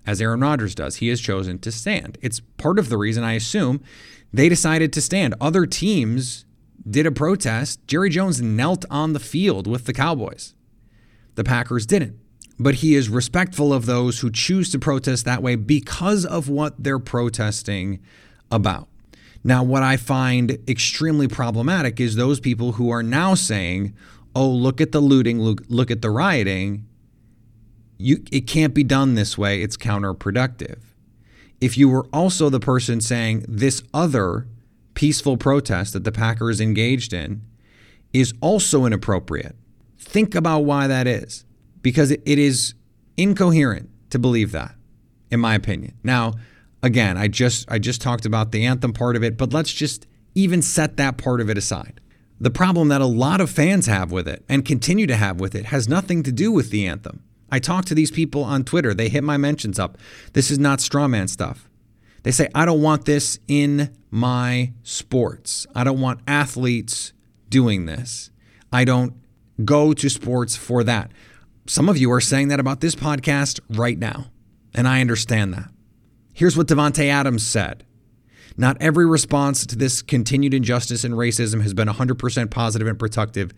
as 0.06 0.20
Aaron 0.20 0.40
Rodgers 0.40 0.74
does. 0.74 0.96
He 0.96 1.08
has 1.08 1.20
chosen 1.20 1.58
to 1.60 1.72
stand. 1.72 2.18
It's 2.20 2.40
part 2.40 2.78
of 2.78 2.88
the 2.88 2.98
reason 2.98 3.24
I 3.24 3.32
assume 3.32 3.82
they 4.32 4.48
decided 4.48 4.92
to 4.92 5.00
stand. 5.00 5.34
Other 5.40 5.66
teams 5.66 6.44
did 6.88 7.06
a 7.06 7.12
protest. 7.12 7.86
Jerry 7.86 8.10
Jones 8.10 8.42
knelt 8.42 8.84
on 8.90 9.12
the 9.12 9.20
field 9.20 9.66
with 9.66 9.86
the 9.86 9.92
Cowboys. 9.92 10.54
The 11.34 11.44
Packers 11.44 11.86
didn't. 11.86 12.18
But 12.58 12.76
he 12.76 12.94
is 12.94 13.08
respectful 13.08 13.72
of 13.72 13.86
those 13.86 14.20
who 14.20 14.30
choose 14.30 14.70
to 14.70 14.78
protest 14.78 15.24
that 15.24 15.42
way 15.42 15.56
because 15.56 16.24
of 16.24 16.48
what 16.48 16.82
they're 16.82 16.98
protesting 16.98 18.00
about. 18.50 18.88
Now, 19.42 19.62
what 19.62 19.82
I 19.82 19.96
find 19.96 20.58
extremely 20.68 21.28
problematic 21.28 22.00
is 22.00 22.16
those 22.16 22.40
people 22.40 22.72
who 22.72 22.90
are 22.90 23.02
now 23.02 23.34
saying, 23.34 23.94
oh, 24.34 24.48
look 24.48 24.80
at 24.80 24.92
the 24.92 25.00
looting, 25.00 25.40
look, 25.40 25.62
look 25.68 25.90
at 25.90 26.00
the 26.00 26.10
rioting, 26.10 26.86
you, 27.98 28.24
it 28.32 28.46
can't 28.46 28.74
be 28.74 28.82
done 28.82 29.14
this 29.14 29.36
way. 29.36 29.62
It's 29.62 29.76
counterproductive. 29.76 30.78
If 31.60 31.78
you 31.78 31.88
were 31.88 32.06
also 32.12 32.48
the 32.48 32.60
person 32.60 33.00
saying 33.00 33.44
this 33.48 33.82
other 33.92 34.46
peaceful 34.94 35.36
protest 35.36 35.92
that 35.92 36.04
the 36.04 36.12
Packers 36.12 36.60
engaged 36.60 37.12
in 37.12 37.42
is 38.12 38.32
also 38.40 38.84
inappropriate, 38.84 39.56
think 39.98 40.34
about 40.34 40.60
why 40.60 40.86
that 40.86 41.06
is. 41.06 41.44
Because 41.84 42.10
it, 42.10 42.22
is 42.26 42.74
incoherent 43.16 43.90
to 44.10 44.18
believe 44.18 44.50
that, 44.50 44.74
in 45.30 45.38
my 45.38 45.54
opinion. 45.54 45.94
Now, 46.02 46.32
again, 46.82 47.16
I 47.16 47.28
just 47.28 47.70
I 47.70 47.78
just 47.78 48.00
talked 48.00 48.26
about 48.26 48.50
the 48.50 48.64
anthem 48.64 48.92
part 48.92 49.14
of 49.14 49.22
it, 49.22 49.36
but 49.36 49.52
let's 49.52 49.72
just 49.72 50.06
even 50.34 50.62
set 50.62 50.96
that 50.96 51.18
part 51.18 51.40
of 51.40 51.48
it 51.48 51.58
aside. 51.58 52.00
The 52.40 52.50
problem 52.50 52.88
that 52.88 53.00
a 53.00 53.06
lot 53.06 53.40
of 53.40 53.50
fans 53.50 53.86
have 53.86 54.10
with 54.10 54.26
it 54.26 54.44
and 54.48 54.64
continue 54.64 55.06
to 55.06 55.14
have 55.14 55.38
with 55.38 55.54
it 55.54 55.66
has 55.66 55.86
nothing 55.88 56.22
to 56.24 56.32
do 56.32 56.50
with 56.50 56.70
the 56.70 56.86
anthem. 56.86 57.22
I 57.52 57.58
talk 57.58 57.84
to 57.84 57.94
these 57.94 58.10
people 58.10 58.42
on 58.42 58.64
Twitter. 58.64 58.94
They 58.94 59.08
hit 59.08 59.22
my 59.22 59.36
mentions 59.36 59.78
up. 59.78 59.98
This 60.32 60.50
is 60.50 60.58
not 60.58 60.80
strawman 60.80 61.28
stuff. 61.28 61.68
They 62.24 62.32
say, 62.32 62.48
I 62.54 62.64
don't 62.64 62.82
want 62.82 63.04
this 63.04 63.38
in 63.46 63.94
my 64.10 64.72
sports. 64.82 65.66
I 65.74 65.84
don't 65.84 66.00
want 66.00 66.20
athletes 66.26 67.12
doing 67.50 67.84
this. 67.86 68.30
I 68.72 68.84
don't 68.84 69.14
go 69.64 69.92
to 69.92 70.08
sports 70.08 70.56
for 70.56 70.82
that. 70.82 71.12
Some 71.66 71.88
of 71.88 71.96
you 71.96 72.12
are 72.12 72.20
saying 72.20 72.48
that 72.48 72.60
about 72.60 72.80
this 72.82 72.94
podcast 72.94 73.58
right 73.70 73.98
now, 73.98 74.26
and 74.74 74.86
I 74.86 75.00
understand 75.00 75.54
that. 75.54 75.70
Here's 76.34 76.58
what 76.58 76.68
Davante 76.68 77.06
Adams 77.08 77.46
said 77.46 77.84
not 78.56 78.76
every 78.80 79.06
response 79.06 79.66
to 79.66 79.76
this 79.76 80.02
continued 80.02 80.54
injustice 80.54 81.04
and 81.04 81.14
racism 81.14 81.62
has 81.62 81.74
been 81.74 81.88
100% 81.88 82.50
positive 82.50 82.86
and 82.86 82.98
productive, 82.98 83.52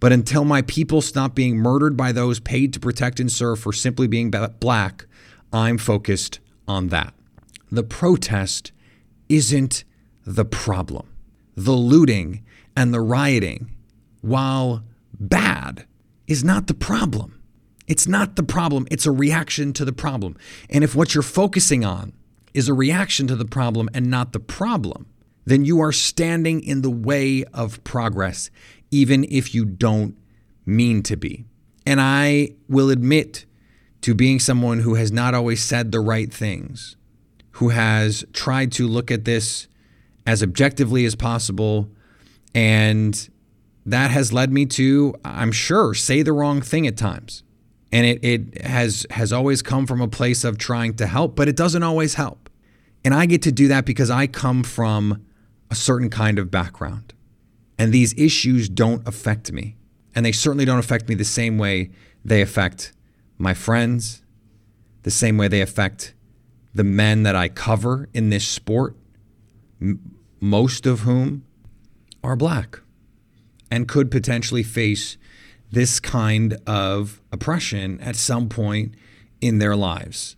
but 0.00 0.12
until 0.12 0.44
my 0.44 0.62
people 0.62 1.02
stop 1.02 1.34
being 1.34 1.56
murdered 1.56 1.96
by 1.96 2.12
those 2.12 2.40
paid 2.40 2.72
to 2.72 2.80
protect 2.80 3.20
and 3.20 3.30
serve 3.30 3.58
for 3.58 3.72
simply 3.72 4.06
being 4.06 4.30
black, 4.30 5.06
I'm 5.52 5.78
focused 5.78 6.40
on 6.66 6.88
that. 6.88 7.12
The 7.70 7.82
protest 7.82 8.72
isn't 9.28 9.84
the 10.24 10.44
problem. 10.44 11.08
The 11.56 11.72
looting 11.72 12.44
and 12.76 12.94
the 12.94 13.00
rioting, 13.00 13.70
while 14.22 14.84
bad, 15.18 15.86
is 16.26 16.44
not 16.44 16.68
the 16.68 16.74
problem. 16.74 17.37
It's 17.88 18.06
not 18.06 18.36
the 18.36 18.42
problem, 18.42 18.86
it's 18.90 19.06
a 19.06 19.10
reaction 19.10 19.72
to 19.72 19.84
the 19.84 19.92
problem. 19.92 20.36
And 20.68 20.84
if 20.84 20.94
what 20.94 21.14
you're 21.14 21.22
focusing 21.22 21.84
on 21.84 22.12
is 22.54 22.68
a 22.68 22.74
reaction 22.74 23.26
to 23.28 23.36
the 23.36 23.46
problem 23.46 23.88
and 23.94 24.10
not 24.10 24.32
the 24.32 24.40
problem, 24.40 25.06
then 25.46 25.64
you 25.64 25.80
are 25.80 25.92
standing 25.92 26.60
in 26.60 26.82
the 26.82 26.90
way 26.90 27.44
of 27.54 27.82
progress, 27.82 28.50
even 28.90 29.24
if 29.30 29.54
you 29.54 29.64
don't 29.64 30.16
mean 30.66 31.02
to 31.04 31.16
be. 31.16 31.46
And 31.86 32.00
I 32.00 32.50
will 32.68 32.90
admit 32.90 33.46
to 34.02 34.14
being 34.14 34.38
someone 34.38 34.80
who 34.80 34.94
has 34.94 35.10
not 35.10 35.34
always 35.34 35.62
said 35.62 35.90
the 35.90 36.00
right 36.00 36.32
things, 36.32 36.96
who 37.52 37.70
has 37.70 38.24
tried 38.34 38.70
to 38.72 38.86
look 38.86 39.10
at 39.10 39.24
this 39.24 39.66
as 40.26 40.42
objectively 40.42 41.06
as 41.06 41.14
possible. 41.14 41.88
And 42.54 43.28
that 43.86 44.10
has 44.10 44.30
led 44.30 44.52
me 44.52 44.66
to, 44.66 45.14
I'm 45.24 45.52
sure, 45.52 45.94
say 45.94 46.22
the 46.22 46.34
wrong 46.34 46.60
thing 46.60 46.86
at 46.86 46.98
times. 46.98 47.42
And 47.90 48.06
it, 48.06 48.24
it 48.24 48.62
has 48.62 49.06
has 49.10 49.32
always 49.32 49.62
come 49.62 49.86
from 49.86 50.00
a 50.00 50.08
place 50.08 50.44
of 50.44 50.58
trying 50.58 50.94
to 50.96 51.06
help, 51.06 51.34
but 51.36 51.48
it 51.48 51.56
doesn't 51.56 51.82
always 51.82 52.14
help. 52.14 52.50
And 53.04 53.14
I 53.14 53.26
get 53.26 53.42
to 53.42 53.52
do 53.52 53.68
that 53.68 53.86
because 53.86 54.10
I 54.10 54.26
come 54.26 54.62
from 54.62 55.24
a 55.70 55.74
certain 55.74 56.10
kind 56.10 56.38
of 56.38 56.50
background. 56.50 57.14
And 57.78 57.92
these 57.92 58.12
issues 58.18 58.68
don't 58.68 59.06
affect 59.06 59.52
me. 59.52 59.76
And 60.14 60.26
they 60.26 60.32
certainly 60.32 60.64
don't 60.64 60.78
affect 60.78 61.08
me 61.08 61.14
the 61.14 61.24
same 61.24 61.58
way 61.58 61.90
they 62.24 62.42
affect 62.42 62.92
my 63.38 63.54
friends, 63.54 64.22
the 65.04 65.10
same 65.10 65.38
way 65.38 65.48
they 65.48 65.60
affect 65.60 66.14
the 66.74 66.84
men 66.84 67.22
that 67.22 67.36
I 67.36 67.48
cover 67.48 68.08
in 68.12 68.30
this 68.30 68.46
sport, 68.46 68.96
m- 69.80 70.16
most 70.40 70.86
of 70.86 71.00
whom 71.00 71.44
are 72.22 72.36
black 72.36 72.80
and 73.70 73.88
could 73.88 74.10
potentially 74.10 74.62
face 74.62 75.16
this 75.70 76.00
kind 76.00 76.58
of 76.66 77.20
oppression 77.32 78.00
at 78.00 78.16
some 78.16 78.48
point 78.48 78.94
in 79.40 79.58
their 79.58 79.76
lives. 79.76 80.36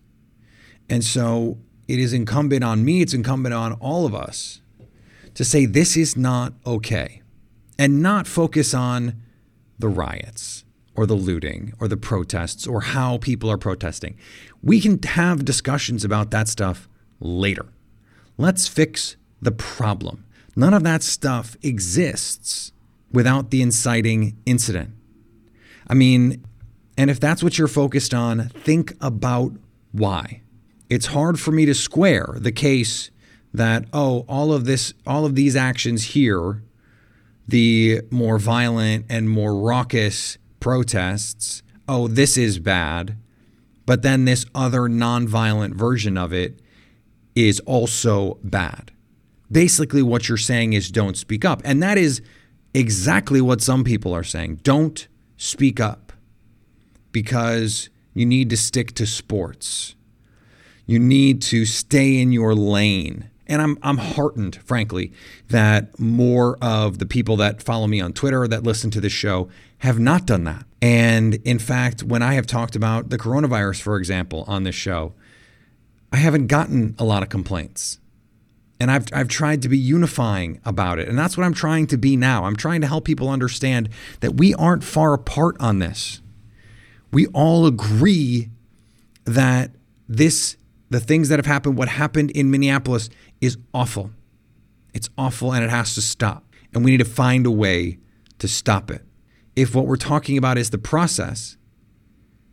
And 0.89 1.05
so 1.05 1.59
it 1.89 1.99
is 1.99 2.13
incumbent 2.13 2.65
on 2.65 2.85
me, 2.85 3.01
it's 3.01 3.15
incumbent 3.15 3.55
on 3.55 3.73
all 3.75 4.07
of 4.07 4.15
us 4.15 4.61
to 5.35 5.45
say 5.45 5.67
this 5.67 5.97
is 5.97 6.17
not 6.17 6.53
okay 6.67 7.23
and 7.79 8.03
not 8.03 8.27
focus 8.27 8.75
on 8.75 9.23
the 9.79 9.89
riots 9.89 10.65
or 10.95 11.07
the 11.07 11.15
looting 11.15 11.73
or 11.81 11.89
the 11.89 11.97
protests 11.97 12.67
or 12.67 12.83
how 12.83 13.19
people 13.19 13.51
are 13.51 13.57
protesting. 13.57 14.19
We 14.63 14.81
can 14.81 15.01
have 15.03 15.45
discussions 15.45 16.05
about 16.05 16.31
that 16.33 16.49
stuff 16.49 16.89
later. 17.21 17.67
Let's 18.37 18.69
fix 18.69 19.17
the 19.41 19.53
problem. 19.53 20.25
None 20.57 20.75
of 20.75 20.83
that 20.83 21.03
stuff 21.03 21.57
exists 21.63 22.73
without 23.13 23.51
the 23.51 23.63
inciting 23.63 24.37
incident. 24.45 24.91
I 25.91 25.95
mean, 25.95 26.45
and 26.97 27.11
if 27.11 27.21
that's 27.21 27.43
what 27.43 27.59
you're 27.59 27.69
focused 27.69 28.15
on, 28.15 28.49
think 28.49 28.95
about 29.01 29.53
why. 29.93 30.41
It's 30.89 31.07
hard 31.07 31.39
for 31.39 31.53
me 31.53 31.67
to 31.67 31.75
square 31.75 32.37
the 32.37 32.53
case 32.53 33.11
that 33.53 33.85
oh 33.93 34.25
all 34.29 34.53
of 34.53 34.65
this 34.65 34.95
all 35.07 35.27
of 35.27 35.35
these 35.35 35.57
actions 35.57 36.05
here 36.05 36.63
the 37.49 38.01
more 38.09 38.39
violent 38.39 39.05
and 39.09 39.29
more 39.29 39.57
raucous 39.57 40.39
protests 40.61 41.65
oh 41.89 42.07
this 42.07 42.37
is 42.37 42.61
bad 42.61 43.17
but 43.91 44.03
then 44.03 44.25
this 44.25 44.47
other 44.55 44.83
nonviolent 44.83 45.75
version 45.75 46.17
of 46.17 46.33
it 46.33 46.61
is 47.35 47.59
also 47.67 48.39
bad. 48.45 48.93
Basically 49.51 50.01
what 50.01 50.29
you're 50.29 50.39
saying 50.39 50.75
is 50.75 50.93
don't 50.93 51.17
speak 51.17 51.45
up. 51.45 51.61
And 51.65 51.83
that 51.83 51.99
is 51.99 52.23
exactly 52.73 53.41
what 53.41 53.61
some 53.61 53.83
people 53.83 54.15
are 54.15 54.23
saying. 54.23 54.61
Don't 54.63 55.09
speak 55.41 55.81
up 55.81 56.13
because 57.13 57.89
you 58.15 58.27
need 58.27 58.51
to 58.51 58.57
stick 58.57 58.95
to 58.95 59.07
sports 59.07 59.95
you 60.91 60.99
need 60.99 61.41
to 61.41 61.65
stay 61.67 62.21
in 62.21 62.33
your 62.33 62.53
lane. 62.53 63.31
And 63.47 63.63
I'm, 63.63 63.79
I'm 63.81 63.99
heartened, 63.99 64.57
frankly, 64.57 65.13
that 65.47 66.01
more 66.01 66.59
of 66.61 66.99
the 66.99 67.07
people 67.07 67.37
that 67.37 67.63
follow 67.63 67.87
me 67.87 68.01
on 68.01 68.13
Twitter 68.13 68.43
or 68.43 68.49
that 68.49 68.65
listen 68.65 68.91
to 68.91 69.01
this 69.01 69.13
show 69.13 69.49
have 69.79 70.01
not 70.01 70.27
done 70.27 70.43
that. 70.45 70.67
And 70.83 71.35
in 71.45 71.61
fact, 71.61 72.03
when 72.03 72.23
I 72.23 72.35
have 72.35 72.45
talked 72.45 72.75
about 72.75 73.11
the 73.11 73.19
coronavirus, 73.19 73.81
for 73.81 73.99
example, 73.99 74.45
on 74.49 74.65
this 74.65 74.75
show, 74.75 75.15
I 76.13 76.17
haven't 76.17 76.49
gotten 76.49 76.97
a 76.99 77.05
lot 77.05 77.23
of 77.23 77.29
complaints. 77.29 78.01
And 78.81 78.91
I've, 78.91 79.07
I've 79.13 79.29
tried 79.29 79.61
to 79.63 79.69
be 79.69 79.79
unifying 79.79 80.61
about 80.65 80.99
it. 80.99 81.07
And 81.07 81.19
that's 81.19 81.37
what 81.37 81.45
I'm 81.45 81.53
trying 81.53 81.87
to 81.89 81.99
be 81.99 82.17
now. 82.17 82.45
I'm 82.45 82.57
trying 82.57 82.81
to 82.81 82.87
help 82.87 83.05
people 83.05 83.29
understand 83.29 83.91
that 84.21 84.39
we 84.39 84.55
aren't 84.55 84.83
far 84.83 85.13
apart 85.13 85.57
on 85.61 85.79
this. 85.81 86.23
We 87.13 87.27
all 87.29 87.67
agree 87.67 88.51
that 89.25 89.73
this 90.09 90.57
the 90.91 91.01
things 91.01 91.29
that 91.29 91.39
have 91.39 91.47
happened, 91.47 91.79
what 91.79 91.89
happened 91.89 92.33
in 92.33 92.51
Minneapolis 92.51 93.09
is 93.41 93.57
awful. 93.73 94.11
It's 94.93 95.09
awful 95.17 95.53
and 95.53 95.65
it 95.65 95.71
has 95.71 95.95
to 95.95 96.03
stop. 96.03 96.45
And 96.75 96.85
we 96.85 96.91
need 96.91 96.99
to 96.99 97.05
find 97.05 97.47
a 97.47 97.51
way 97.51 97.99
to 98.39 98.49
stop 98.49 98.91
it. 98.91 99.03
If 99.55 99.75
what 99.75 99.87
we're 99.87 99.97
talking 99.97 100.37
about 100.37 100.59
is 100.59 100.71
the 100.71 100.79
process, 100.79 101.57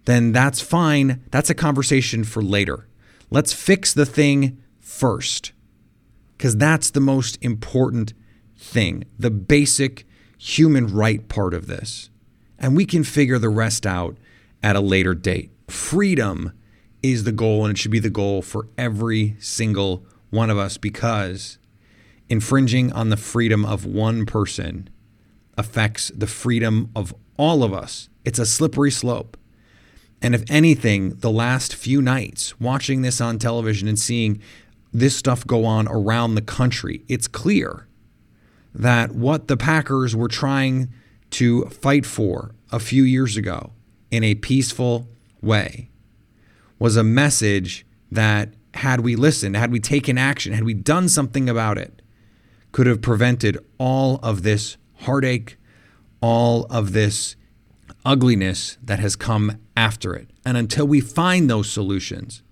then 0.05 0.31
that's 0.31 0.61
fine. 0.61 1.23
That's 1.31 1.49
a 1.49 1.55
conversation 1.55 2.23
for 2.23 2.41
later. 2.43 2.87
Let's 3.29 3.53
fix 3.53 3.93
the 3.93 4.05
thing 4.05 4.61
first, 4.79 5.51
because 6.37 6.55
that's 6.55 6.91
the 6.91 6.99
most 6.99 7.37
important 7.41 8.13
thing, 8.55 9.05
the 9.17 9.31
basic 9.31 10.05
human 10.37 10.87
right 10.87 11.27
part 11.27 11.53
of 11.53 11.67
this. 11.67 12.09
And 12.59 12.75
we 12.75 12.85
can 12.85 13.03
figure 13.03 13.39
the 13.39 13.49
rest 13.49 13.85
out 13.85 14.17
at 14.61 14.75
a 14.75 14.81
later 14.81 15.13
date. 15.13 15.51
Freedom 15.67 16.51
is 17.03 17.23
the 17.23 17.31
goal, 17.31 17.65
and 17.65 17.71
it 17.71 17.77
should 17.77 17.91
be 17.91 17.99
the 17.99 18.09
goal 18.09 18.41
for 18.41 18.67
every 18.77 19.35
single 19.39 20.05
one 20.29 20.49
of 20.49 20.57
us 20.57 20.77
because 20.77 21.57
infringing 22.29 22.91
on 22.91 23.09
the 23.09 23.17
freedom 23.17 23.65
of 23.65 23.85
one 23.85 24.25
person 24.25 24.89
affects 25.57 26.11
the 26.15 26.27
freedom 26.27 26.89
of 26.95 27.15
all 27.37 27.63
of 27.63 27.73
us. 27.73 28.09
It's 28.25 28.39
a 28.39 28.45
slippery 28.45 28.91
slope. 28.91 29.37
And 30.21 30.33
if 30.33 30.43
anything, 30.49 31.15
the 31.17 31.31
last 31.31 31.75
few 31.75 32.01
nights 32.01 32.59
watching 32.59 33.01
this 33.01 33.21
on 33.21 33.37
television 33.37 33.87
and 33.87 33.99
seeing 33.99 34.41
this 34.93 35.15
stuff 35.15 35.45
go 35.45 35.65
on 35.65 35.87
around 35.87 36.35
the 36.35 36.41
country, 36.41 37.03
it's 37.07 37.27
clear 37.27 37.87
that 38.73 39.11
what 39.13 39.47
the 39.47 39.57
Packers 39.57 40.15
were 40.15 40.27
trying 40.27 40.89
to 41.31 41.65
fight 41.65 42.05
for 42.05 42.53
a 42.71 42.79
few 42.79 43.03
years 43.03 43.37
ago 43.37 43.71
in 44.11 44.23
a 44.23 44.35
peaceful 44.35 45.07
way 45.41 45.89
was 46.79 46.95
a 46.95 47.03
message 47.03 47.85
that, 48.11 48.53
had 48.75 49.01
we 49.01 49.15
listened, 49.15 49.55
had 49.57 49.71
we 49.71 49.79
taken 49.79 50.17
action, 50.17 50.53
had 50.53 50.63
we 50.63 50.73
done 50.73 51.09
something 51.09 51.49
about 51.49 51.77
it, 51.77 52.01
could 52.71 52.87
have 52.87 53.01
prevented 53.01 53.57
all 53.77 54.19
of 54.21 54.43
this 54.43 54.77
heartache, 55.01 55.57
all 56.21 56.65
of 56.69 56.93
this 56.93 57.35
ugliness 58.05 58.77
that 58.83 58.99
has 58.99 59.15
come 59.15 59.59
after 59.75 60.13
it. 60.13 60.29
And 60.45 60.55
until 60.55 60.87
we 60.87 61.01
find 61.01 61.49
those 61.49 61.69
solutions, 61.69 62.43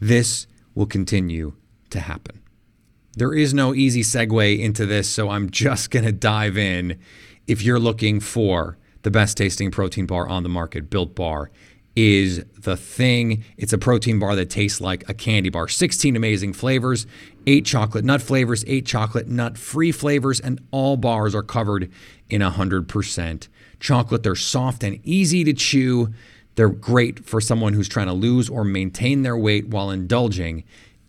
this 0.00 0.46
will 0.74 0.86
continue 0.86 1.54
to 1.94 2.00
happen. 2.00 2.42
There 3.16 3.32
is 3.32 3.54
no 3.54 3.74
easy 3.74 4.02
segue 4.02 4.58
into 4.58 4.86
this, 4.86 5.08
so 5.08 5.30
I'm 5.30 5.50
just 5.50 5.90
going 5.90 6.04
to 6.04 6.12
dive 6.12 6.58
in. 6.58 6.98
If 7.46 7.62
you're 7.62 7.78
looking 7.78 8.20
for 8.20 8.76
the 9.02 9.10
best 9.10 9.36
tasting 9.36 9.70
protein 9.70 10.06
bar 10.06 10.28
on 10.28 10.42
the 10.42 10.48
market, 10.48 10.90
Built 10.90 11.14
Bar 11.14 11.50
is 11.96 12.44
the 12.58 12.76
thing. 12.76 13.44
It's 13.56 13.72
a 13.72 13.78
protein 13.78 14.18
bar 14.18 14.34
that 14.34 14.50
tastes 14.50 14.80
like 14.80 15.08
a 15.08 15.14
candy 15.14 15.48
bar. 15.48 15.68
16 15.68 16.16
amazing 16.16 16.52
flavors, 16.54 17.06
eight 17.46 17.64
chocolate 17.64 18.04
nut 18.04 18.20
flavors, 18.20 18.64
eight 18.66 18.84
chocolate 18.84 19.28
nut 19.28 19.56
free 19.56 19.92
flavors, 19.92 20.40
and 20.40 20.60
all 20.72 20.96
bars 20.96 21.34
are 21.34 21.42
covered 21.42 21.90
in 22.28 22.40
100% 22.40 23.48
chocolate. 23.78 24.22
They're 24.24 24.34
soft 24.34 24.82
and 24.82 24.98
easy 25.04 25.44
to 25.44 25.52
chew. 25.52 26.12
They're 26.56 26.68
great 26.68 27.24
for 27.24 27.40
someone 27.40 27.74
who's 27.74 27.88
trying 27.88 28.06
to 28.06 28.12
lose 28.12 28.48
or 28.48 28.64
maintain 28.64 29.22
their 29.22 29.36
weight 29.36 29.68
while 29.68 29.90
indulging 29.90 30.64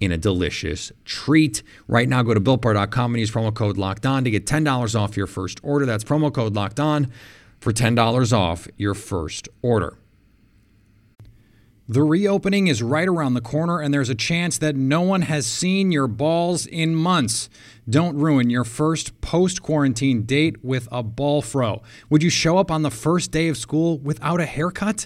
in 0.06 0.12
a 0.12 0.18
delicious 0.18 0.92
treat. 1.04 1.64
Right 1.88 2.08
now, 2.08 2.24
go 2.24 2.34
to 2.34 2.40
builtbar.com 2.40 3.14
and 3.14 3.20
use 3.20 3.32
promo 3.32 3.54
code 3.54 3.78
locked 3.78 4.06
on 4.06 4.24
to 4.24 4.32
get 4.32 4.46
$10 4.46 5.00
off 5.00 5.18
your 5.18 5.28
first 5.28 5.60
order. 5.64 5.86
That's 5.86 6.04
promo 6.04 6.34
code 6.34 6.56
locked 6.56 6.80
on 6.80 7.12
for 7.60 7.74
$10 7.74 8.32
off 8.34 8.68
your 8.78 8.94
first 8.94 9.50
order. 9.62 9.98
The 11.88 12.02
reopening 12.02 12.66
is 12.66 12.82
right 12.82 13.08
around 13.08 13.36
the 13.36 13.42
corner, 13.42 13.80
and 13.80 13.94
there's 13.94 14.10
a 14.10 14.16
chance 14.16 14.58
that 14.58 14.76
no 14.76 15.02
one 15.02 15.22
has 15.22 15.46
seen 15.46 15.92
your 15.92 16.08
balls 16.08 16.66
in 16.66 16.96
months. 16.96 17.48
Don't 17.88 18.18
ruin 18.18 18.50
your 18.50 18.64
first 18.64 19.22
post 19.22 19.62
quarantine 19.62 20.24
date 20.24 20.64
with 20.64 20.88
a 20.92 21.04
ball 21.04 21.44
fro. 21.44 21.84
Would 22.10 22.24
you 22.24 22.32
show 22.32 22.58
up 22.58 22.72
on 22.72 22.82
the 22.82 22.90
first 22.90 23.30
day 23.30 23.50
of 23.50 23.58
school 23.58 24.00
without 24.00 24.42
a 24.42 24.48
haircut? 24.48 25.06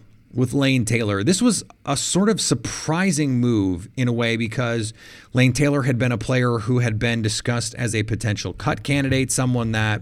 with 0.33 0.53
Lane 0.53 0.85
Taylor. 0.85 1.23
This 1.23 1.41
was 1.41 1.63
a 1.85 1.97
sort 1.97 2.29
of 2.29 2.39
surprising 2.39 3.39
move 3.39 3.89
in 3.95 4.07
a 4.07 4.13
way 4.13 4.37
because 4.37 4.93
Lane 5.33 5.53
Taylor 5.53 5.83
had 5.83 5.97
been 5.97 6.11
a 6.11 6.17
player 6.17 6.59
who 6.59 6.79
had 6.79 6.99
been 6.99 7.21
discussed 7.21 7.75
as 7.75 7.93
a 7.93 8.03
potential 8.03 8.53
cut 8.53 8.83
candidate, 8.83 9.31
someone 9.31 9.71
that 9.73 10.01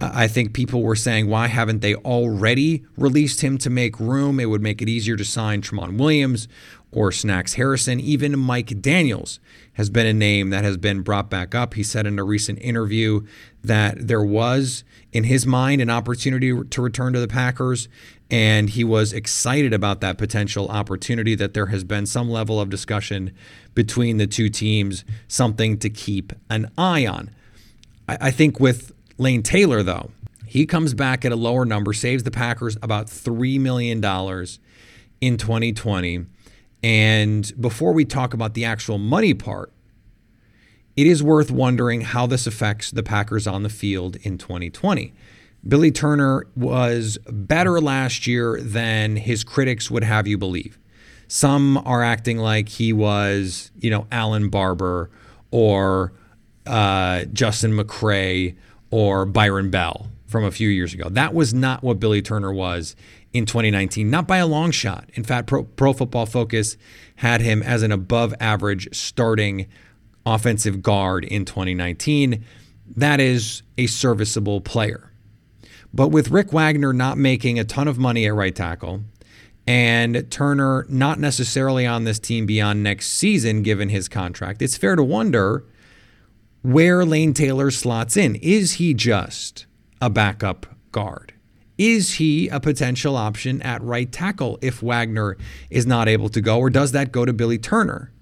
uh, 0.00 0.10
I 0.12 0.28
think 0.28 0.52
people 0.52 0.82
were 0.82 0.96
saying, 0.96 1.28
why 1.28 1.46
haven't 1.48 1.80
they 1.80 1.94
already 1.94 2.84
released 2.96 3.40
him 3.40 3.58
to 3.58 3.70
make 3.70 3.98
room? 3.98 4.38
It 4.38 4.46
would 4.46 4.62
make 4.62 4.82
it 4.82 4.88
easier 4.88 5.16
to 5.16 5.24
sign 5.24 5.62
Tramon 5.62 5.98
Williams 5.98 6.48
or 6.92 7.12
Snacks 7.12 7.54
Harrison. 7.54 8.00
Even 8.00 8.38
Mike 8.38 8.80
Daniels 8.80 9.40
has 9.74 9.90
been 9.90 10.06
a 10.06 10.12
name 10.12 10.50
that 10.50 10.64
has 10.64 10.76
been 10.76 11.02
brought 11.02 11.28
back 11.28 11.54
up. 11.54 11.74
He 11.74 11.82
said 11.82 12.06
in 12.06 12.18
a 12.18 12.24
recent 12.24 12.58
interview 12.60 13.26
that 13.62 14.08
there 14.08 14.22
was, 14.22 14.84
in 15.12 15.24
his 15.24 15.46
mind, 15.46 15.82
an 15.82 15.90
opportunity 15.90 16.52
to 16.62 16.82
return 16.82 17.12
to 17.12 17.20
the 17.20 17.28
Packers, 17.28 17.88
and 18.30 18.70
he 18.70 18.84
was 18.84 19.12
excited 19.12 19.72
about 19.72 20.00
that 20.00 20.18
potential 20.18 20.68
opportunity, 20.68 21.34
that 21.34 21.54
there 21.54 21.66
has 21.66 21.84
been 21.84 22.06
some 22.06 22.30
level 22.30 22.60
of 22.60 22.70
discussion 22.70 23.32
between 23.74 24.16
the 24.16 24.26
two 24.26 24.48
teams, 24.48 25.04
something 25.28 25.78
to 25.78 25.90
keep 25.90 26.32
an 26.48 26.70
eye 26.78 27.06
on. 27.06 27.30
I, 28.08 28.30
think 28.30 28.60
with 28.60 28.92
Lane 29.18 29.42
Taylor, 29.42 29.82
though, 29.82 30.10
he 30.46 30.64
comes 30.64 30.94
back 30.94 31.24
at 31.24 31.32
a 31.32 31.36
lower 31.36 31.64
number, 31.64 31.92
saves 31.92 32.22
the 32.22 32.30
Packers 32.30 32.76
about 32.80 33.08
$3 33.08 33.58
million 33.58 33.98
in 35.20 35.36
2020 35.36 36.26
and 36.82 37.52
before 37.60 37.92
we 37.92 38.04
talk 38.04 38.34
about 38.34 38.54
the 38.54 38.64
actual 38.64 38.98
money 38.98 39.34
part, 39.34 39.72
it 40.96 41.06
is 41.06 41.22
worth 41.22 41.50
wondering 41.50 42.00
how 42.02 42.26
this 42.26 42.46
affects 42.46 42.90
the 42.90 43.02
Packers 43.02 43.46
on 43.46 43.62
the 43.62 43.68
field 43.68 44.16
in 44.22 44.38
2020. 44.38 45.12
Billy 45.66 45.90
Turner 45.90 46.46
was 46.54 47.18
better 47.28 47.80
last 47.80 48.26
year 48.26 48.60
than 48.60 49.16
his 49.16 49.44
critics 49.44 49.90
would 49.90 50.04
have 50.04 50.26
you 50.26 50.38
believe. 50.38 50.78
Some 51.28 51.78
are 51.78 52.02
acting 52.02 52.38
like 52.38 52.68
he 52.68 52.92
was, 52.92 53.72
you 53.78 53.90
know, 53.90 54.06
Allen 54.12 54.48
Barbre 54.48 55.10
or 55.50 56.12
uh, 56.66 57.24
Justin 57.32 57.72
McCray 57.72 58.56
or 58.90 59.26
Byron 59.26 59.70
Bell 59.70 60.08
from 60.26 60.44
a 60.44 60.50
few 60.50 60.68
years 60.68 60.94
ago. 60.94 61.08
That 61.08 61.34
was 61.34 61.52
not 61.52 61.82
what 61.82 61.98
Billy 61.98 62.22
Turner 62.22 62.52
was 62.52 62.94
in 63.36 63.46
2019, 63.46 64.10
not 64.10 64.26
by 64.26 64.38
a 64.38 64.46
long 64.46 64.70
shot. 64.70 65.08
In 65.14 65.24
fact, 65.24 65.46
Pro, 65.46 65.64
Pro 65.64 65.92
Football 65.92 66.26
Focus 66.26 66.76
had 67.16 67.40
him 67.40 67.62
as 67.62 67.82
an 67.82 67.92
above 67.92 68.34
average 68.40 68.88
starting 68.94 69.66
offensive 70.24 70.82
guard 70.82 71.24
in 71.24 71.44
2019. 71.44 72.44
That 72.96 73.20
is 73.20 73.62
a 73.78 73.86
serviceable 73.86 74.60
player. 74.60 75.12
But 75.94 76.08
with 76.08 76.30
Rick 76.30 76.52
Wagner 76.52 76.92
not 76.92 77.16
making 77.16 77.58
a 77.58 77.64
ton 77.64 77.88
of 77.88 77.98
money 77.98 78.26
at 78.26 78.34
right 78.34 78.54
tackle, 78.54 79.02
and 79.66 80.30
Turner 80.30 80.86
not 80.88 81.18
necessarily 81.18 81.86
on 81.86 82.04
this 82.04 82.18
team 82.18 82.46
beyond 82.46 82.82
next 82.82 83.08
season, 83.10 83.62
given 83.62 83.88
his 83.88 84.08
contract, 84.08 84.62
it's 84.62 84.76
fair 84.76 84.94
to 84.94 85.02
wonder 85.02 85.64
where 86.62 87.04
Lane 87.04 87.32
Taylor 87.32 87.70
slots 87.70 88.16
in. 88.16 88.36
Is 88.36 88.74
he 88.74 88.94
just 88.94 89.66
a 90.00 90.10
backup 90.10 90.66
guard? 90.92 91.32
Is 91.78 92.14
he 92.14 92.48
a 92.48 92.58
potential 92.58 93.16
option 93.16 93.60
at 93.62 93.82
right 93.82 94.10
tackle 94.10 94.58
if 94.62 94.82
Wagner 94.82 95.36
is 95.68 95.86
not 95.86 96.08
able 96.08 96.28
to 96.30 96.40
go, 96.40 96.58
or 96.58 96.70
does 96.70 96.92
that 96.92 97.12
go 97.12 97.24
to 97.24 97.32
Billy 97.32 97.58
Turner? 97.58 98.12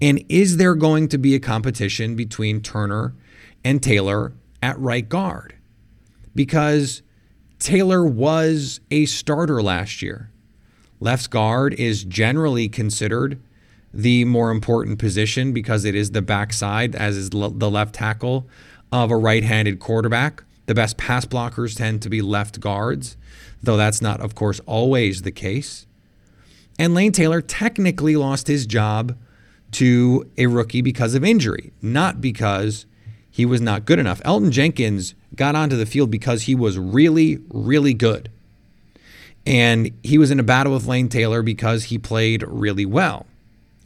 And 0.00 0.24
is 0.28 0.56
there 0.56 0.74
going 0.74 1.08
to 1.08 1.18
be 1.18 1.34
a 1.34 1.40
competition 1.40 2.16
between 2.16 2.60
Turner 2.60 3.14
and 3.64 3.82
Taylor 3.82 4.32
at 4.62 4.78
right 4.78 5.08
guard? 5.08 5.54
Because 6.34 7.02
Taylor 7.58 8.04
was 8.04 8.80
a 8.90 9.06
starter 9.06 9.62
last 9.62 10.02
year. 10.02 10.30
Left 11.00 11.30
guard 11.30 11.74
is 11.74 12.04
generally 12.04 12.68
considered 12.68 13.40
the 13.92 14.24
more 14.24 14.50
important 14.50 14.98
position 14.98 15.52
because 15.52 15.84
it 15.84 15.94
is 15.94 16.10
the 16.10 16.22
backside, 16.22 16.94
as 16.94 17.16
is 17.16 17.30
the 17.30 17.70
left 17.70 17.94
tackle 17.94 18.46
of 18.92 19.10
a 19.10 19.16
right 19.16 19.42
handed 19.42 19.78
quarterback. 19.78 20.44
The 20.66 20.74
best 20.74 20.96
pass 20.96 21.24
blockers 21.24 21.76
tend 21.76 22.02
to 22.02 22.10
be 22.10 22.20
left 22.20 22.60
guards, 22.60 23.16
though 23.62 23.76
that's 23.76 24.02
not, 24.02 24.20
of 24.20 24.34
course, 24.34 24.60
always 24.66 25.22
the 25.22 25.30
case. 25.30 25.86
And 26.78 26.94
Lane 26.94 27.12
Taylor 27.12 27.40
technically 27.40 28.16
lost 28.16 28.48
his 28.48 28.66
job 28.66 29.16
to 29.72 30.30
a 30.36 30.46
rookie 30.46 30.82
because 30.82 31.14
of 31.14 31.24
injury, 31.24 31.72
not 31.80 32.20
because 32.20 32.86
he 33.30 33.46
was 33.46 33.60
not 33.60 33.84
good 33.84 33.98
enough. 33.98 34.22
Elgton 34.22 34.50
Jenkins 34.50 35.14
got 35.34 35.54
onto 35.54 35.76
the 35.76 35.86
field 35.86 36.10
because 36.10 36.42
he 36.42 36.54
was 36.54 36.78
really, 36.78 37.38
really 37.50 37.94
good. 37.94 38.30
And 39.46 39.90
he 40.02 40.18
was 40.18 40.30
in 40.30 40.40
a 40.40 40.42
battle 40.42 40.72
with 40.72 40.86
Lane 40.86 41.08
Taylor 41.08 41.42
because 41.42 41.84
he 41.84 41.98
played 41.98 42.42
really 42.42 42.86
well. 42.86 43.26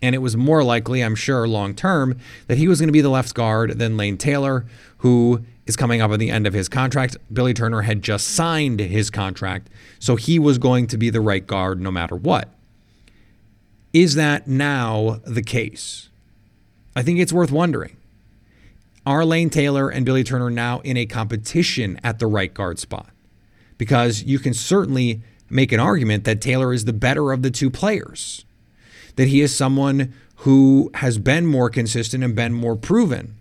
And 0.00 0.14
it 0.14 0.18
was 0.18 0.36
more 0.36 0.64
likely, 0.64 1.02
I'm 1.02 1.14
sure, 1.14 1.46
long 1.46 1.74
term, 1.74 2.16
that 2.46 2.56
he 2.56 2.68
was 2.68 2.80
going 2.80 2.88
to 2.88 2.92
be 2.92 3.02
the 3.02 3.10
left 3.10 3.34
guard 3.34 3.78
than 3.78 3.98
Lane 3.98 4.16
Taylor, 4.16 4.64
who 4.98 5.44
is 5.70 5.76
coming 5.76 6.02
up 6.02 6.10
at 6.10 6.18
the 6.18 6.30
end 6.30 6.46
of 6.48 6.52
his 6.52 6.68
contract. 6.68 7.16
Billy 7.32 7.54
Turner 7.54 7.82
had 7.82 8.02
just 8.02 8.28
signed 8.28 8.80
his 8.80 9.08
contract, 9.08 9.70
so 10.00 10.16
he 10.16 10.38
was 10.38 10.58
going 10.58 10.88
to 10.88 10.98
be 10.98 11.10
the 11.10 11.20
right 11.20 11.46
guard 11.46 11.80
no 11.80 11.92
matter 11.92 12.16
what. 12.16 12.48
Is 13.92 14.16
that 14.16 14.48
now 14.48 15.20
the 15.24 15.42
case? 15.42 16.08
I 16.96 17.02
think 17.02 17.20
it's 17.20 17.32
worth 17.32 17.52
wondering. 17.52 17.96
Are 19.06 19.24
Lane 19.24 19.48
Taylor 19.48 19.88
and 19.88 20.04
Billy 20.04 20.24
Turner 20.24 20.50
now 20.50 20.80
in 20.80 20.96
a 20.96 21.06
competition 21.06 22.00
at 22.02 22.18
the 22.18 22.26
right 22.26 22.52
guard 22.52 22.78
spot? 22.78 23.10
Because 23.78 24.24
you 24.24 24.40
can 24.40 24.52
certainly 24.52 25.22
make 25.48 25.70
an 25.72 25.80
argument 25.80 26.24
that 26.24 26.40
Taylor 26.40 26.72
is 26.72 26.84
the 26.84 26.92
better 26.92 27.32
of 27.32 27.42
the 27.42 27.50
two 27.50 27.70
players, 27.70 28.44
that 29.14 29.28
he 29.28 29.40
is 29.40 29.54
someone 29.54 30.12
who 30.38 30.90
has 30.94 31.18
been 31.18 31.46
more 31.46 31.70
consistent 31.70 32.24
and 32.24 32.34
been 32.34 32.52
more 32.52 32.76
proven. 32.76 33.36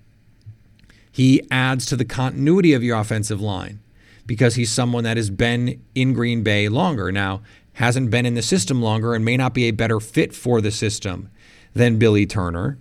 He 1.19 1.45
adds 1.51 1.85
to 1.87 1.97
the 1.97 2.05
continuity 2.05 2.71
of 2.71 2.81
your 2.81 2.97
offensive 2.97 3.41
line 3.41 3.81
because 4.25 4.55
he's 4.55 4.71
someone 4.71 5.03
that 5.03 5.17
has 5.17 5.29
been 5.29 5.83
in 5.93 6.13
Green 6.13 6.43
Bay 6.43 6.69
longer. 6.69 7.11
Now, 7.11 7.41
hasn't 7.73 8.09
been 8.09 8.25
in 8.25 8.35
the 8.35 8.41
system 8.41 8.81
longer 8.81 9.13
and 9.13 9.25
may 9.25 9.35
not 9.35 9.53
be 9.53 9.65
a 9.65 9.71
better 9.71 9.99
fit 9.99 10.33
for 10.33 10.61
the 10.61 10.71
system 10.71 11.29
than 11.73 11.99
Billy 11.99 12.25
Turner. 12.25 12.77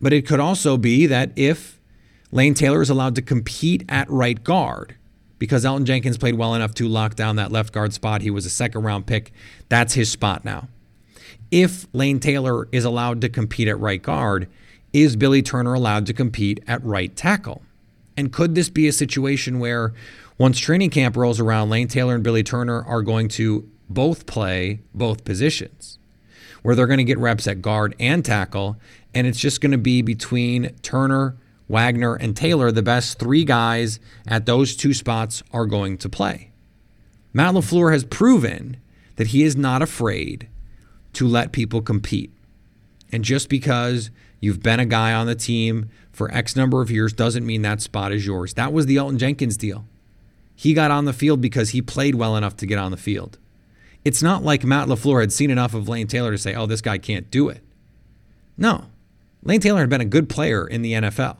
But 0.00 0.12
it 0.12 0.26
could 0.26 0.40
also 0.40 0.76
be 0.76 1.06
that 1.06 1.30
if 1.36 1.78
Lane 2.32 2.54
Taylor 2.54 2.82
is 2.82 2.90
allowed 2.90 3.14
to 3.14 3.22
compete 3.22 3.84
at 3.88 4.10
right 4.10 4.42
guard, 4.42 4.96
because 5.38 5.64
Elgton 5.64 5.84
Jenkins 5.84 6.18
played 6.18 6.34
well 6.34 6.56
enough 6.56 6.74
to 6.74 6.88
lock 6.88 7.14
down 7.14 7.36
that 7.36 7.52
left 7.52 7.72
guard 7.72 7.92
spot, 7.92 8.22
he 8.22 8.30
was 8.32 8.44
a 8.44 8.50
second 8.50 8.82
round 8.82 9.06
pick. 9.06 9.30
That's 9.68 9.94
his 9.94 10.10
spot 10.10 10.44
now. 10.44 10.66
If 11.52 11.86
Lane 11.92 12.18
Taylor 12.18 12.66
is 12.72 12.84
allowed 12.84 13.20
to 13.20 13.28
compete 13.28 13.68
at 13.68 13.78
right 13.78 14.02
guard, 14.02 14.48
is 15.02 15.16
Billy 15.16 15.42
Turner 15.42 15.74
allowed 15.74 16.06
to 16.06 16.12
compete 16.12 16.62
at 16.66 16.84
right 16.84 17.14
tackle? 17.14 17.62
And 18.16 18.32
could 18.32 18.54
this 18.54 18.68
be 18.68 18.88
a 18.88 18.92
situation 18.92 19.60
where 19.60 19.92
once 20.38 20.58
training 20.58 20.90
camp 20.90 21.16
rolls 21.16 21.40
around, 21.40 21.70
Lane 21.70 21.88
Taylor 21.88 22.14
and 22.14 22.24
Billy 22.24 22.42
Turner 22.42 22.82
are 22.84 23.02
going 23.02 23.28
to 23.28 23.68
both 23.88 24.26
play 24.26 24.80
both 24.94 25.24
positions, 25.24 25.98
where 26.62 26.74
they're 26.74 26.86
going 26.86 26.98
to 26.98 27.04
get 27.04 27.18
reps 27.18 27.46
at 27.46 27.62
guard 27.62 27.94
and 27.98 28.24
tackle, 28.24 28.76
and 29.14 29.26
it's 29.26 29.38
just 29.38 29.60
going 29.60 29.72
to 29.72 29.78
be 29.78 30.02
between 30.02 30.74
Turner, 30.82 31.36
Wagner, 31.68 32.14
and 32.14 32.36
Taylor. 32.36 32.70
The 32.70 32.82
best 32.82 33.18
three 33.18 33.44
guys 33.44 34.00
at 34.26 34.46
those 34.46 34.76
two 34.76 34.94
spots 34.94 35.42
are 35.52 35.66
going 35.66 35.98
to 35.98 36.08
play. 36.08 36.50
Matt 37.32 37.54
LaFleur 37.54 37.92
has 37.92 38.04
proven 38.04 38.76
that 39.16 39.28
he 39.28 39.42
is 39.42 39.56
not 39.56 39.82
afraid 39.82 40.48
to 41.14 41.26
let 41.26 41.52
people 41.52 41.82
compete. 41.82 42.32
And 43.10 43.24
just 43.24 43.48
because 43.48 44.10
you've 44.40 44.62
been 44.62 44.80
a 44.80 44.86
guy 44.86 45.12
on 45.12 45.26
the 45.26 45.34
team 45.34 45.88
for 46.12 46.32
X 46.32 46.56
number 46.56 46.82
of 46.82 46.90
years 46.90 47.12
doesn't 47.12 47.46
mean 47.46 47.62
that 47.62 47.80
spot 47.80 48.12
is 48.12 48.26
yours. 48.26 48.54
That 48.54 48.72
was 48.72 48.86
the 48.86 48.96
Elgton 48.96 49.18
Jenkins 49.18 49.56
deal. 49.56 49.84
He 50.54 50.74
got 50.74 50.90
on 50.90 51.04
the 51.04 51.12
field 51.12 51.40
because 51.40 51.70
he 51.70 51.80
played 51.80 52.16
well 52.16 52.36
enough 52.36 52.56
to 52.56 52.66
get 52.66 52.78
on 52.78 52.90
the 52.90 52.96
field. 52.96 53.38
It's 54.04 54.22
not 54.22 54.42
like 54.42 54.64
Matt 54.64 54.88
LaFleur 54.88 55.20
had 55.20 55.32
seen 55.32 55.50
enough 55.50 55.74
of 55.74 55.88
Lane 55.88 56.06
Taylor 56.06 56.32
to 56.32 56.38
say, 56.38 56.54
oh, 56.54 56.66
this 56.66 56.80
guy 56.80 56.98
can't 56.98 57.30
do 57.30 57.48
it. 57.48 57.62
No, 58.56 58.86
Lane 59.42 59.60
Taylor 59.60 59.80
had 59.80 59.88
been 59.88 60.00
a 60.00 60.06
good 60.06 60.28
player 60.28 60.66
in 60.66 60.82
the 60.82 60.94
NFL 60.94 61.36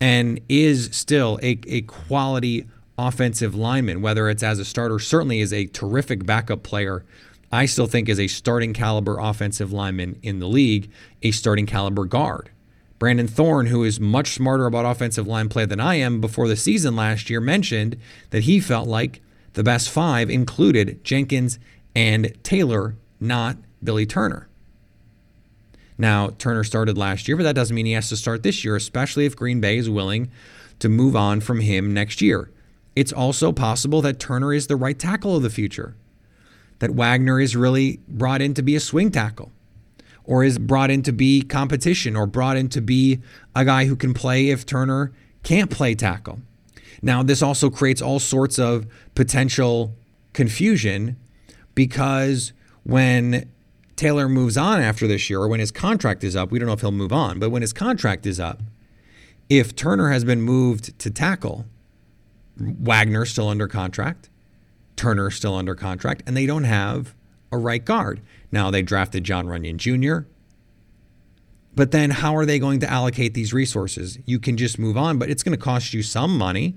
and 0.00 0.40
is 0.48 0.88
still 0.92 1.38
a, 1.42 1.58
a 1.66 1.82
quality 1.82 2.66
offensive 2.98 3.54
lineman, 3.54 4.02
whether 4.02 4.28
it's 4.28 4.42
as 4.42 4.58
a 4.58 4.64
starter, 4.64 4.98
certainly 4.98 5.40
is 5.40 5.52
a 5.52 5.66
terrific 5.66 6.24
backup 6.24 6.62
player. 6.62 7.04
I 7.52 7.66
still 7.66 7.86
think 7.86 8.08
is 8.08 8.18
a 8.18 8.28
starting 8.28 8.72
caliber 8.72 9.18
offensive 9.18 9.72
lineman 9.72 10.18
in 10.22 10.38
the 10.38 10.48
league, 10.48 10.90
a 11.22 11.32
starting 11.32 11.66
caliber 11.66 12.06
guard. 12.06 12.50
Brandon 12.98 13.28
Thorn, 13.28 13.66
who 13.66 13.84
is 13.84 14.00
much 14.00 14.28
smarter 14.28 14.64
about 14.64 14.86
offensive 14.86 15.26
line 15.26 15.48
play 15.48 15.66
than 15.66 15.80
I 15.80 15.96
am 15.96 16.20
before 16.20 16.48
the 16.48 16.56
season 16.56 16.96
last 16.96 17.28
year, 17.28 17.40
mentioned 17.40 17.96
that 18.30 18.44
he 18.44 18.58
felt 18.58 18.88
like 18.88 19.20
the 19.52 19.64
best 19.64 19.90
five 19.90 20.30
included 20.30 21.04
Jenkins 21.04 21.58
and 21.94 22.32
Taylor, 22.42 22.94
not 23.20 23.56
Billy 23.82 24.06
Turner. 24.06 24.48
Now, 25.98 26.30
Turner 26.38 26.64
started 26.64 26.96
last 26.96 27.28
year, 27.28 27.36
but 27.36 27.42
that 27.42 27.54
doesn't 27.54 27.74
mean 27.74 27.86
he 27.86 27.92
has 27.92 28.08
to 28.08 28.16
start 28.16 28.42
this 28.42 28.64
year, 28.64 28.76
especially 28.76 29.26
if 29.26 29.36
Green 29.36 29.60
Bay 29.60 29.76
is 29.76 29.90
willing 29.90 30.30
to 30.78 30.88
move 30.88 31.14
on 31.14 31.40
from 31.40 31.60
him 31.60 31.92
next 31.92 32.22
year. 32.22 32.50
It's 32.96 33.12
also 33.12 33.52
possible 33.52 34.00
that 34.02 34.18
Turner 34.18 34.52
is 34.54 34.68
the 34.68 34.76
right 34.76 34.98
tackle 34.98 35.36
of 35.36 35.42
the 35.42 35.50
future, 35.50 35.94
that 36.82 36.90
Wagner 36.90 37.38
is 37.38 37.54
really 37.54 38.00
brought 38.08 38.42
in 38.42 38.54
to 38.54 38.60
be 38.62 38.74
a 38.74 38.80
swing 38.80 39.12
tackle, 39.12 39.52
or 40.24 40.42
is 40.42 40.58
brought 40.58 40.90
in 40.90 41.00
to 41.04 41.12
be 41.12 41.40
competition, 41.40 42.16
or 42.16 42.26
brought 42.26 42.56
in 42.56 42.68
to 42.70 42.80
be 42.80 43.20
a 43.54 43.64
guy 43.64 43.84
who 43.84 43.94
can 43.94 44.12
play 44.12 44.48
if 44.48 44.66
Turner 44.66 45.12
can't 45.44 45.70
play 45.70 45.94
tackle. 45.94 46.40
Now, 47.00 47.22
this 47.22 47.40
also 47.40 47.70
creates 47.70 48.02
all 48.02 48.18
sorts 48.18 48.58
of 48.58 48.88
potential 49.14 49.94
confusion 50.32 51.16
because 51.76 52.52
when 52.82 53.48
Taylor 53.94 54.28
moves 54.28 54.56
on 54.56 54.80
after 54.80 55.06
this 55.06 55.30
year, 55.30 55.38
or 55.38 55.46
when 55.46 55.60
his 55.60 55.70
contract 55.70 56.24
is 56.24 56.34
up, 56.34 56.50
we 56.50 56.58
don't 56.58 56.66
know 56.66 56.72
if 56.72 56.80
he'll 56.80 56.90
move 56.90 57.12
on, 57.12 57.38
but 57.38 57.50
when 57.50 57.62
his 57.62 57.72
contract 57.72 58.26
is 58.26 58.40
up, 58.40 58.60
if 59.48 59.76
Turner 59.76 60.10
has 60.10 60.24
been 60.24 60.42
moved 60.42 60.98
to 60.98 61.12
tackle, 61.12 61.64
Wagner's 62.58 63.30
still 63.30 63.48
under 63.48 63.68
contract, 63.68 64.30
Turner's 64.96 65.34
still 65.34 65.54
under 65.54 65.74
contract, 65.74 66.22
and 66.26 66.36
they 66.36 66.46
don't 66.46 66.64
have 66.64 67.14
a 67.50 67.58
right 67.58 67.84
guard. 67.84 68.20
Now 68.50 68.70
they 68.70 68.82
drafted 68.82 69.24
John 69.24 69.46
Runyan 69.46 69.76
Jr. 69.76 70.28
But 71.74 71.90
then 71.90 72.10
how 72.10 72.36
are 72.36 72.44
they 72.44 72.58
going 72.58 72.80
to 72.80 72.90
allocate 72.90 73.34
these 73.34 73.52
resources? 73.52 74.18
You 74.26 74.38
can 74.38 74.56
just 74.56 74.78
move 74.78 74.96
on, 74.96 75.18
but 75.18 75.30
it's 75.30 75.42
going 75.42 75.56
to 75.56 75.62
cost 75.62 75.94
you 75.94 76.02
some 76.02 76.36
money. 76.36 76.74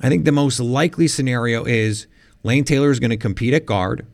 I 0.00 0.08
think 0.08 0.24
the 0.24 0.32
most 0.32 0.58
likely 0.58 1.06
scenario 1.06 1.64
is 1.64 2.06
Lane 2.42 2.64
Taylor 2.64 2.90
is 2.90 3.00
going 3.00 3.10
to 3.10 3.16
compete 3.16 3.54
at 3.54 3.66
guard. 3.66 4.06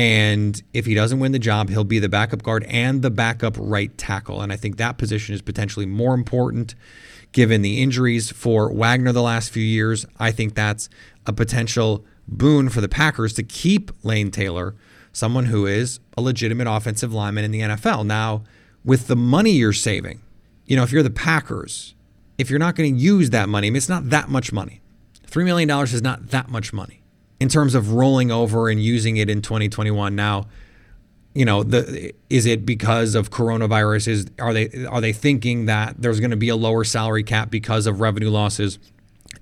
And 0.00 0.62
if 0.72 0.86
he 0.86 0.94
doesn't 0.94 1.20
win 1.20 1.32
the 1.32 1.38
job, 1.38 1.68
he'll 1.68 1.84
be 1.84 1.98
the 1.98 2.08
backup 2.08 2.42
guard 2.42 2.64
and 2.64 3.02
the 3.02 3.10
backup 3.10 3.54
right 3.58 3.96
tackle. 3.98 4.40
And 4.40 4.50
I 4.50 4.56
think 4.56 4.78
that 4.78 4.96
position 4.96 5.34
is 5.34 5.42
potentially 5.42 5.84
more 5.84 6.14
important 6.14 6.74
given 7.32 7.60
the 7.60 7.82
injuries 7.82 8.32
for 8.32 8.72
Wagner 8.72 9.12
the 9.12 9.20
last 9.20 9.50
few 9.50 9.62
years. 9.62 10.06
I 10.18 10.30
think 10.30 10.54
that's 10.54 10.88
a 11.26 11.34
potential 11.34 12.02
boon 12.26 12.70
for 12.70 12.80
the 12.80 12.88
Packers 12.88 13.34
to 13.34 13.42
keep 13.42 13.90
Lane 14.02 14.30
Taylor, 14.30 14.74
someone 15.12 15.44
who 15.44 15.66
is 15.66 16.00
a 16.16 16.22
legitimate 16.22 16.66
offensive 16.66 17.12
lineman 17.12 17.44
in 17.44 17.50
the 17.50 17.60
NFL. 17.60 18.06
Now, 18.06 18.44
with 18.82 19.06
the 19.06 19.16
money 19.16 19.50
you're 19.50 19.74
saving, 19.74 20.22
you 20.64 20.76
know, 20.76 20.82
if 20.82 20.92
you're 20.92 21.02
the 21.02 21.10
Packers, 21.10 21.94
if 22.38 22.48
you're 22.48 22.58
not 22.58 22.74
going 22.74 22.94
to 22.94 22.98
use 22.98 23.28
that 23.30 23.50
money, 23.50 23.66
I 23.66 23.70
mean, 23.70 23.76
it's 23.76 23.90
not 23.90 24.08
that 24.08 24.30
much 24.30 24.50
money. 24.50 24.80
$3 25.26 25.44
million 25.44 25.68
is 25.82 26.00
not 26.00 26.28
that 26.28 26.48
much 26.48 26.72
money 26.72 26.99
in 27.40 27.48
terms 27.48 27.74
of 27.74 27.92
rolling 27.92 28.30
over 28.30 28.68
and 28.68 28.82
using 28.82 29.16
it 29.16 29.28
in 29.28 29.42
2021 29.42 30.14
now 30.14 30.46
you 31.34 31.44
know 31.44 31.62
the 31.62 32.12
is 32.28 32.46
it 32.46 32.66
because 32.66 33.14
of 33.14 33.30
coronavirus? 33.30 34.08
Is 34.08 34.26
are 34.38 34.52
they 34.52 34.84
are 34.86 35.00
they 35.00 35.12
thinking 35.12 35.66
that 35.66 36.00
there's 36.00 36.20
going 36.20 36.32
to 36.32 36.36
be 36.36 36.48
a 36.48 36.56
lower 36.56 36.84
salary 36.84 37.22
cap 37.22 37.50
because 37.50 37.86
of 37.86 38.00
revenue 38.00 38.30
losses? 38.30 38.78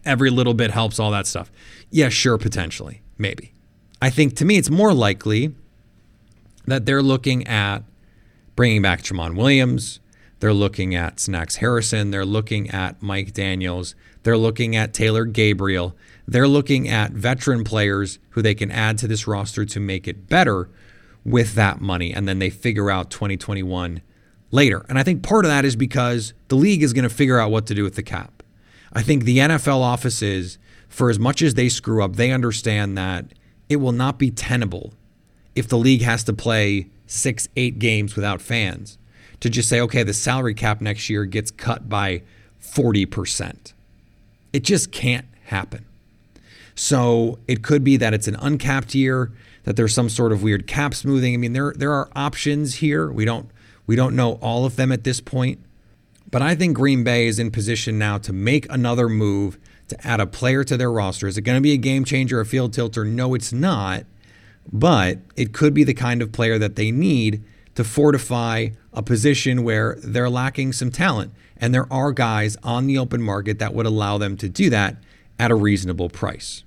Every 0.04 0.30
little 0.30 0.54
bit 0.54 0.70
helps 0.70 0.98
all 0.98 1.10
that 1.12 1.26
stuff. 1.26 1.50
Yeah 1.90 2.08
sure 2.08 2.38
potentially 2.38 3.00
maybe. 3.16 3.54
I 4.00 4.10
think 4.10 4.36
to 4.36 4.44
me 4.44 4.58
it's 4.58 4.70
more 4.70 4.92
likely 4.92 5.54
that 6.66 6.84
they're 6.84 7.02
looking 7.02 7.46
at 7.46 7.82
bringing 8.54 8.82
back 8.82 9.02
Tramon 9.02 9.36
Williams 9.36 10.00
they're 10.40 10.52
looking 10.52 10.94
at 10.94 11.18
Snacks 11.18 11.56
Harrison 11.56 12.10
they're 12.10 12.26
looking 12.26 12.70
at 12.70 13.00
Mike 13.02 13.32
Daniels 13.32 13.94
they're 14.24 14.36
looking 14.36 14.76
at 14.76 14.92
Taylor 14.92 15.24
Gabriel 15.24 15.96
they're 16.28 16.46
looking 16.46 16.86
at 16.86 17.12
veteran 17.12 17.64
players 17.64 18.18
who 18.30 18.42
they 18.42 18.54
can 18.54 18.70
add 18.70 18.98
to 18.98 19.08
this 19.08 19.26
roster 19.26 19.64
to 19.64 19.80
make 19.80 20.06
it 20.06 20.28
better 20.28 20.68
with 21.24 21.54
that 21.54 21.80
money. 21.80 22.12
And 22.12 22.28
then 22.28 22.38
they 22.38 22.50
figure 22.50 22.90
out 22.90 23.10
2021 23.10 24.02
later. 24.50 24.84
And 24.90 24.98
I 24.98 25.02
think 25.02 25.22
part 25.22 25.46
of 25.46 25.50
that 25.50 25.64
is 25.64 25.74
because 25.74 26.34
the 26.48 26.54
league 26.54 26.82
is 26.82 26.92
going 26.92 27.08
to 27.08 27.14
figure 27.14 27.40
out 27.40 27.50
what 27.50 27.66
to 27.68 27.74
do 27.74 27.82
with 27.82 27.94
the 27.94 28.02
cap. 28.02 28.42
I 28.92 29.00
think 29.00 29.24
the 29.24 29.38
NFL 29.38 29.80
offices, 29.80 30.58
for 30.86 31.08
as 31.08 31.18
much 31.18 31.40
as 31.40 31.54
they 31.54 31.70
screw 31.70 32.04
up, 32.04 32.16
they 32.16 32.30
understand 32.30 32.98
that 32.98 33.32
it 33.70 33.76
will 33.76 33.92
not 33.92 34.18
be 34.18 34.30
tenable 34.30 34.92
if 35.54 35.66
the 35.66 35.78
league 35.78 36.02
has 36.02 36.24
to 36.24 36.34
play 36.34 36.90
six, 37.06 37.48
eight 37.56 37.78
games 37.78 38.16
without 38.16 38.42
fans 38.42 38.98
to 39.40 39.48
just 39.48 39.68
say, 39.70 39.80
okay, 39.80 40.02
the 40.02 40.12
salary 40.12 40.54
cap 40.54 40.82
next 40.82 41.08
year 41.08 41.24
gets 41.24 41.50
cut 41.50 41.88
by 41.88 42.22
40%. 42.60 43.72
It 44.52 44.62
just 44.62 44.92
can't 44.92 45.26
happen. 45.44 45.86
So 46.78 47.40
it 47.48 47.62
could 47.64 47.82
be 47.82 47.96
that 47.96 48.14
it's 48.14 48.28
an 48.28 48.36
uncapped 48.36 48.94
year, 48.94 49.32
that 49.64 49.74
there's 49.74 49.92
some 49.92 50.08
sort 50.08 50.30
of 50.30 50.44
weird 50.44 50.68
cap 50.68 50.94
smoothing. 50.94 51.34
I 51.34 51.36
mean, 51.36 51.52
there 51.52 51.72
there 51.76 51.92
are 51.92 52.08
options 52.14 52.76
here. 52.76 53.10
We 53.10 53.24
don't 53.24 53.50
we 53.86 53.96
don't 53.96 54.14
know 54.14 54.34
all 54.34 54.64
of 54.64 54.76
them 54.76 54.92
at 54.92 55.02
this 55.02 55.20
point. 55.20 55.58
But 56.30 56.40
I 56.42 56.54
think 56.54 56.76
Green 56.76 57.02
Bay 57.02 57.26
is 57.26 57.38
in 57.40 57.50
position 57.50 57.98
now 57.98 58.18
to 58.18 58.32
make 58.32 58.70
another 58.70 59.08
move 59.08 59.58
to 59.88 60.06
add 60.06 60.20
a 60.20 60.26
player 60.26 60.62
to 60.64 60.76
their 60.76 60.92
roster. 60.92 61.26
Is 61.26 61.36
it 61.38 61.42
going 61.42 61.56
to 61.56 61.62
be 61.62 61.72
a 61.72 61.78
game 61.78 62.04
changer, 62.04 62.38
a 62.40 62.46
field 62.46 62.72
tilter? 62.74 63.04
No, 63.04 63.34
it's 63.34 63.52
not. 63.52 64.04
but 64.70 65.18
it 65.36 65.52
could 65.52 65.74
be 65.74 65.84
the 65.84 65.94
kind 65.94 66.22
of 66.22 66.32
player 66.32 66.58
that 66.58 66.76
they 66.76 66.90
need 66.90 67.44
to 67.74 67.84
fortify 67.84 68.68
a 68.92 69.02
position 69.02 69.62
where 69.62 69.96
they're 70.02 70.30
lacking 70.30 70.72
some 70.72 70.90
talent. 70.90 71.32
And 71.56 71.74
there 71.74 71.90
are 71.92 72.12
guys 72.12 72.56
on 72.62 72.86
the 72.86 72.98
open 72.98 73.22
market 73.22 73.58
that 73.60 73.74
would 73.74 73.86
allow 73.86 74.18
them 74.18 74.36
to 74.38 74.48
do 74.48 74.68
that 74.70 74.96
at 75.38 75.50
a 75.50 75.54
reasonable 75.54 76.10
price. 76.10 76.64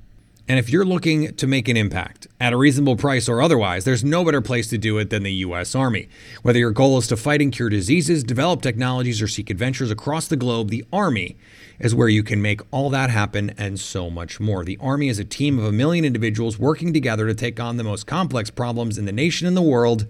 And 0.51 0.59
if 0.59 0.69
you're 0.69 0.83
looking 0.83 1.33
to 1.35 1.47
make 1.47 1.69
an 1.69 1.77
impact 1.77 2.27
at 2.41 2.51
a 2.51 2.57
reasonable 2.57 2.97
price 2.97 3.29
or 3.29 3.41
otherwise, 3.41 3.85
there's 3.85 4.03
no 4.03 4.25
better 4.25 4.41
place 4.41 4.67
to 4.71 4.77
do 4.77 4.97
it 4.97 5.09
than 5.09 5.23
the 5.23 5.31
U.S. 5.31 5.75
Army. 5.75 6.09
Whether 6.41 6.59
your 6.59 6.71
goal 6.71 6.97
is 6.97 7.07
to 7.07 7.15
fight 7.15 7.41
and 7.41 7.53
cure 7.53 7.69
diseases, 7.69 8.21
develop 8.21 8.61
technologies, 8.61 9.21
or 9.21 9.29
seek 9.29 9.49
adventures 9.49 9.91
across 9.91 10.27
the 10.27 10.35
globe, 10.35 10.67
the 10.67 10.83
Army 10.91 11.37
is 11.79 11.95
where 11.95 12.09
you 12.09 12.21
can 12.21 12.41
make 12.41 12.59
all 12.69 12.89
that 12.89 13.09
happen 13.09 13.51
and 13.57 13.79
so 13.79 14.09
much 14.09 14.41
more. 14.41 14.65
The 14.65 14.77
Army 14.81 15.07
is 15.07 15.19
a 15.19 15.23
team 15.23 15.57
of 15.57 15.63
a 15.63 15.71
million 15.71 16.03
individuals 16.03 16.59
working 16.59 16.91
together 16.91 17.27
to 17.27 17.33
take 17.33 17.57
on 17.61 17.77
the 17.77 17.85
most 17.85 18.05
complex 18.05 18.49
problems 18.49 18.97
in 18.97 19.05
the 19.05 19.13
nation 19.13 19.47
and 19.47 19.55
the 19.55 19.61
world 19.61 20.05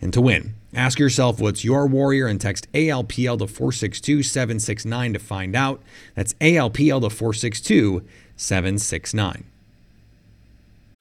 and 0.00 0.14
to 0.14 0.22
win. 0.22 0.54
Ask 0.72 0.98
yourself 0.98 1.42
what's 1.42 1.62
your 1.62 1.86
warrior 1.86 2.26
and 2.26 2.40
text 2.40 2.72
ALPL 2.72 3.38
to 3.38 3.46
462 3.46 4.22
769 4.22 5.12
to 5.12 5.18
find 5.18 5.54
out. 5.54 5.82
That's 6.14 6.32
ALPL 6.40 7.02
to 7.02 7.10
462 7.10 8.02
769. 8.34 9.44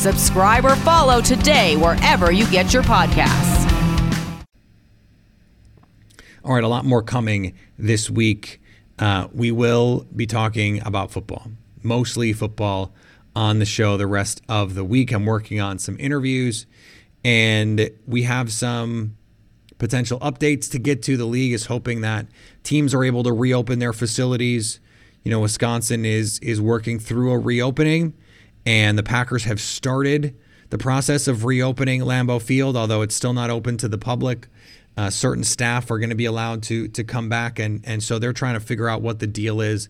Subscribe 0.00 0.64
or 0.64 0.76
follow 0.76 1.20
today 1.20 1.76
wherever 1.76 2.32
you 2.32 2.46
get 2.50 2.72
your 2.72 2.82
podcasts. 2.82 3.70
All 6.42 6.54
right, 6.54 6.64
a 6.64 6.68
lot 6.68 6.86
more 6.86 7.02
coming 7.02 7.52
this 7.78 8.08
week. 8.08 8.62
Uh, 8.98 9.28
we 9.34 9.50
will 9.50 10.06
be 10.16 10.26
talking 10.26 10.80
about 10.86 11.10
football, 11.10 11.50
mostly 11.82 12.32
football 12.32 12.94
on 13.36 13.58
the 13.58 13.66
show 13.66 13.98
the 13.98 14.06
rest 14.06 14.40
of 14.48 14.74
the 14.74 14.84
week. 14.84 15.12
I'm 15.12 15.26
working 15.26 15.60
on 15.60 15.78
some 15.78 15.98
interviews 16.00 16.64
and 17.22 17.90
we 18.06 18.22
have 18.22 18.50
some 18.50 19.18
potential 19.76 20.18
updates 20.20 20.70
to 20.70 20.78
get 20.78 21.02
to. 21.02 21.18
The 21.18 21.26
league 21.26 21.52
is 21.52 21.66
hoping 21.66 22.00
that 22.00 22.26
teams 22.62 22.94
are 22.94 23.04
able 23.04 23.22
to 23.24 23.32
reopen 23.32 23.80
their 23.80 23.92
facilities. 23.92 24.80
You 25.24 25.30
know, 25.30 25.40
Wisconsin 25.40 26.06
is 26.06 26.38
is 26.38 26.58
working 26.58 26.98
through 26.98 27.32
a 27.32 27.38
reopening 27.38 28.14
and 28.66 28.98
the 28.98 29.02
Packers 29.02 29.44
have 29.44 29.60
started 29.60 30.36
the 30.70 30.78
process 30.78 31.26
of 31.26 31.44
reopening 31.44 32.00
Lambeau 32.00 32.40
Field, 32.40 32.76
although 32.76 33.02
it's 33.02 33.14
still 33.14 33.32
not 33.32 33.50
open 33.50 33.76
to 33.78 33.88
the 33.88 33.98
public. 33.98 34.48
Uh, 34.96 35.10
certain 35.10 35.44
staff 35.44 35.90
are 35.90 35.98
going 35.98 36.10
to 36.10 36.16
be 36.16 36.24
allowed 36.24 36.62
to 36.64 36.88
to 36.88 37.04
come 37.04 37.28
back, 37.28 37.58
and 37.58 37.80
and 37.84 38.02
so 38.02 38.18
they're 38.18 38.32
trying 38.32 38.54
to 38.54 38.60
figure 38.60 38.88
out 38.88 39.02
what 39.02 39.18
the 39.18 39.26
deal 39.26 39.60
is. 39.60 39.88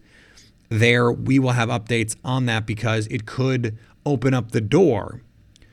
There, 0.68 1.10
we 1.10 1.38
will 1.38 1.52
have 1.52 1.68
updates 1.68 2.16
on 2.24 2.46
that 2.46 2.64
because 2.64 3.06
it 3.08 3.26
could 3.26 3.76
open 4.06 4.34
up 4.34 4.52
the 4.52 4.60
door 4.60 5.22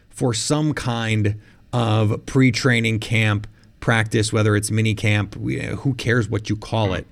for 0.10 0.34
some 0.34 0.74
kind 0.74 1.40
of 1.72 2.26
pre-training 2.26 3.00
camp 3.00 3.46
practice, 3.88 4.34
whether 4.34 4.54
it's 4.58 4.70
mini 4.70 4.94
camp, 4.94 5.38
uh, 5.38 5.76
who 5.78 5.94
cares 5.94 6.30
what 6.30 6.50
you 6.50 6.58
call 6.58 6.94
it 6.94 7.08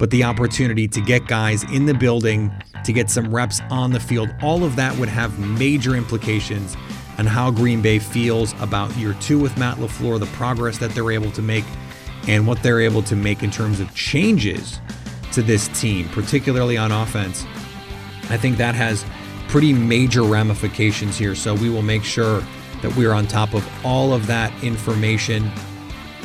but 0.00 0.08
the 0.08 0.24
opportunity 0.24 0.88
to 0.88 1.00
get 1.02 1.26
guys 1.26 1.62
in 1.64 1.84
the 1.84 1.92
building, 1.92 2.50
to 2.84 2.92
get 2.92 3.10
some 3.10 3.32
reps 3.32 3.60
on 3.70 3.92
the 3.92 4.00
field, 4.00 4.34
all 4.40 4.64
of 4.64 4.74
that 4.74 4.96
would 4.96 5.10
have 5.10 5.38
major 5.38 5.94
implications 5.94 6.74
on 7.18 7.26
how 7.26 7.50
Green 7.50 7.82
Bay 7.82 7.98
feels 7.98 8.54
about 8.62 8.90
year 8.96 9.14
two 9.20 9.38
with 9.38 9.54
Matt 9.58 9.76
LaFleur, 9.76 10.18
the 10.18 10.24
progress 10.26 10.78
that 10.78 10.92
they're 10.92 11.10
able 11.10 11.30
to 11.32 11.42
make, 11.42 11.66
and 12.26 12.46
what 12.46 12.62
they're 12.62 12.80
able 12.80 13.02
to 13.02 13.14
make 13.14 13.42
in 13.42 13.50
terms 13.50 13.78
of 13.78 13.94
changes 13.94 14.80
to 15.32 15.42
this 15.42 15.68
team, 15.78 16.08
particularly 16.08 16.78
on 16.78 16.90
offense. 16.92 17.44
I 18.30 18.38
think 18.38 18.56
that 18.56 18.74
has 18.74 19.04
pretty 19.48 19.74
major 19.74 20.22
ramifications 20.22 21.18
here. 21.18 21.34
So 21.34 21.54
we 21.54 21.68
will 21.68 21.82
make 21.82 22.04
sure 22.04 22.42
that 22.80 22.96
we're 22.96 23.12
on 23.12 23.26
top 23.26 23.52
of 23.52 23.68
all 23.84 24.14
of 24.14 24.26
that 24.28 24.50
information 24.64 25.52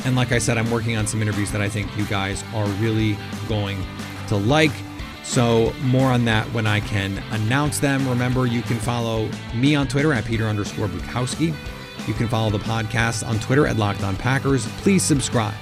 and 0.06 0.14
like 0.14 0.30
I 0.30 0.38
said, 0.38 0.56
I'm 0.56 0.70
working 0.70 0.96
on 0.96 1.04
some 1.04 1.20
interviews 1.20 1.50
that 1.50 1.60
I 1.60 1.68
think 1.68 1.94
you 1.98 2.04
guys 2.06 2.44
are 2.54 2.66
really 2.80 3.18
going 3.48 3.84
to 4.28 4.36
like. 4.36 4.70
So 5.24 5.72
more 5.82 6.12
on 6.12 6.24
that 6.26 6.46
when 6.52 6.64
I 6.64 6.78
can 6.78 7.18
announce 7.32 7.80
them. 7.80 8.08
Remember, 8.08 8.46
you 8.46 8.62
can 8.62 8.78
follow 8.78 9.28
me 9.52 9.74
on 9.74 9.88
Twitter 9.88 10.12
at 10.12 10.24
Peter 10.24 10.44
underscore 10.44 10.86
Bukowski. 10.86 11.52
You 12.06 12.14
can 12.14 12.28
follow 12.28 12.50
the 12.50 12.58
podcast 12.58 13.26
on 13.26 13.40
Twitter 13.40 13.66
at 13.66 13.78
Locked 13.78 14.04
On 14.04 14.14
Packers. 14.14 14.68
Please 14.82 15.02
subscribe. 15.02 15.54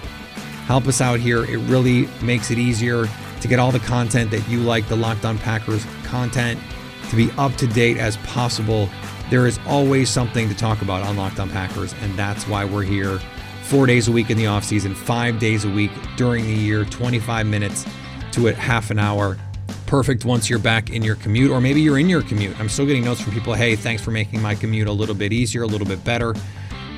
Help 0.66 0.86
us 0.88 1.00
out 1.00 1.20
here. 1.20 1.44
It 1.46 1.56
really 1.70 2.06
makes 2.22 2.50
it 2.50 2.58
easier 2.58 3.06
to 3.40 3.48
get 3.48 3.58
all 3.58 3.72
the 3.72 3.80
content 3.80 4.30
that 4.30 4.46
you 4.46 4.60
like, 4.60 4.86
the 4.88 4.96
Locked 4.96 5.24
On 5.24 5.38
Packers 5.38 5.86
content, 6.04 6.60
to 7.08 7.16
be 7.16 7.30
up 7.38 7.54
to 7.54 7.66
date 7.66 7.96
as 7.96 8.18
possible. 8.18 8.90
There 9.30 9.46
is 9.46 9.58
always 9.66 10.10
something 10.10 10.50
to 10.50 10.54
talk 10.54 10.82
about 10.82 11.02
on 11.02 11.16
Locked 11.16 11.40
On 11.40 11.48
Packers, 11.48 11.94
and 12.02 12.14
that's 12.14 12.46
why 12.46 12.66
we're 12.66 12.82
here 12.82 13.20
four 13.64 13.86
days 13.86 14.08
a 14.08 14.12
week 14.12 14.30
in 14.30 14.36
the 14.36 14.46
off 14.46 14.62
season, 14.62 14.94
five 14.94 15.38
days 15.38 15.64
a 15.64 15.70
week 15.70 15.90
during 16.16 16.44
the 16.44 16.54
year, 16.54 16.84
25 16.84 17.46
minutes 17.46 17.86
to 18.32 18.48
a 18.48 18.52
half 18.52 18.90
an 18.90 18.98
hour. 18.98 19.38
Perfect 19.86 20.24
once 20.24 20.50
you're 20.50 20.58
back 20.58 20.90
in 20.90 21.02
your 21.02 21.16
commute, 21.16 21.50
or 21.50 21.60
maybe 21.60 21.80
you're 21.80 21.98
in 21.98 22.08
your 22.08 22.22
commute. 22.22 22.58
I'm 22.60 22.68
still 22.68 22.84
getting 22.84 23.04
notes 23.04 23.20
from 23.20 23.32
people 23.32 23.54
hey, 23.54 23.74
thanks 23.74 24.02
for 24.02 24.10
making 24.10 24.42
my 24.42 24.54
commute 24.54 24.86
a 24.86 24.92
little 24.92 25.14
bit 25.14 25.32
easier, 25.32 25.62
a 25.62 25.66
little 25.66 25.86
bit 25.86 26.04
better. 26.04 26.34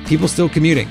People 0.05 0.27
still 0.27 0.49
commuting. 0.49 0.89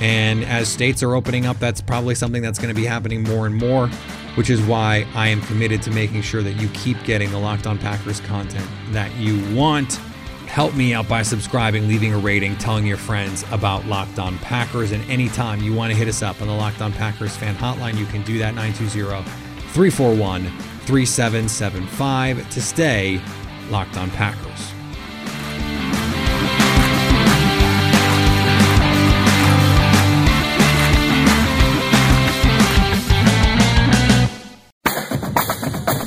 And 0.00 0.44
as 0.44 0.68
states 0.68 1.02
are 1.02 1.14
opening 1.14 1.44
up, 1.44 1.58
that's 1.58 1.82
probably 1.82 2.14
something 2.14 2.40
that's 2.40 2.58
going 2.58 2.74
to 2.74 2.80
be 2.80 2.86
happening 2.86 3.22
more 3.22 3.46
and 3.46 3.54
more, 3.54 3.88
which 4.36 4.48
is 4.48 4.60
why 4.62 5.06
I 5.14 5.28
am 5.28 5.42
committed 5.42 5.82
to 5.82 5.90
making 5.90 6.22
sure 6.22 6.42
that 6.42 6.52
you 6.52 6.68
keep 6.70 7.02
getting 7.04 7.30
the 7.30 7.38
Locked 7.38 7.66
On 7.66 7.78
Packers 7.78 8.20
content 8.20 8.66
that 8.92 9.14
you 9.16 9.54
want 9.54 10.00
help 10.50 10.74
me 10.74 10.92
out 10.92 11.08
by 11.08 11.22
subscribing, 11.22 11.86
leaving 11.86 12.12
a 12.12 12.18
rating, 12.18 12.56
telling 12.56 12.84
your 12.84 12.96
friends 12.96 13.44
about 13.52 13.86
Locked 13.86 14.18
On 14.18 14.36
Packers. 14.38 14.90
And 14.90 15.08
anytime 15.08 15.62
you 15.62 15.72
want 15.72 15.92
to 15.92 15.96
hit 15.96 16.08
us 16.08 16.22
up 16.22 16.42
on 16.42 16.48
the 16.48 16.54
Locked 16.54 16.82
On 16.82 16.92
Packers 16.92 17.36
fan 17.36 17.54
hotline, 17.54 17.96
you 17.96 18.04
can 18.06 18.22
do 18.22 18.38
that 18.38 18.54
920 18.56 19.22
341 19.70 20.42
3775 20.86 22.50
to 22.50 22.60
stay 22.60 23.20
Locked 23.70 23.96
On 23.96 24.10
Packers. 24.10 24.72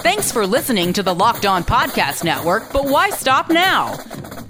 Thanks 0.04 0.34
for 0.34 0.46
listening 0.46 0.92
to 0.94 1.04
the 1.04 1.16
Locked 1.16 1.46
On 1.46 1.64
Podcast 1.64 2.26
Network, 2.26 2.74
but 2.74 2.86
why 2.86 3.10
stop 3.10 3.50
now? 3.50 3.96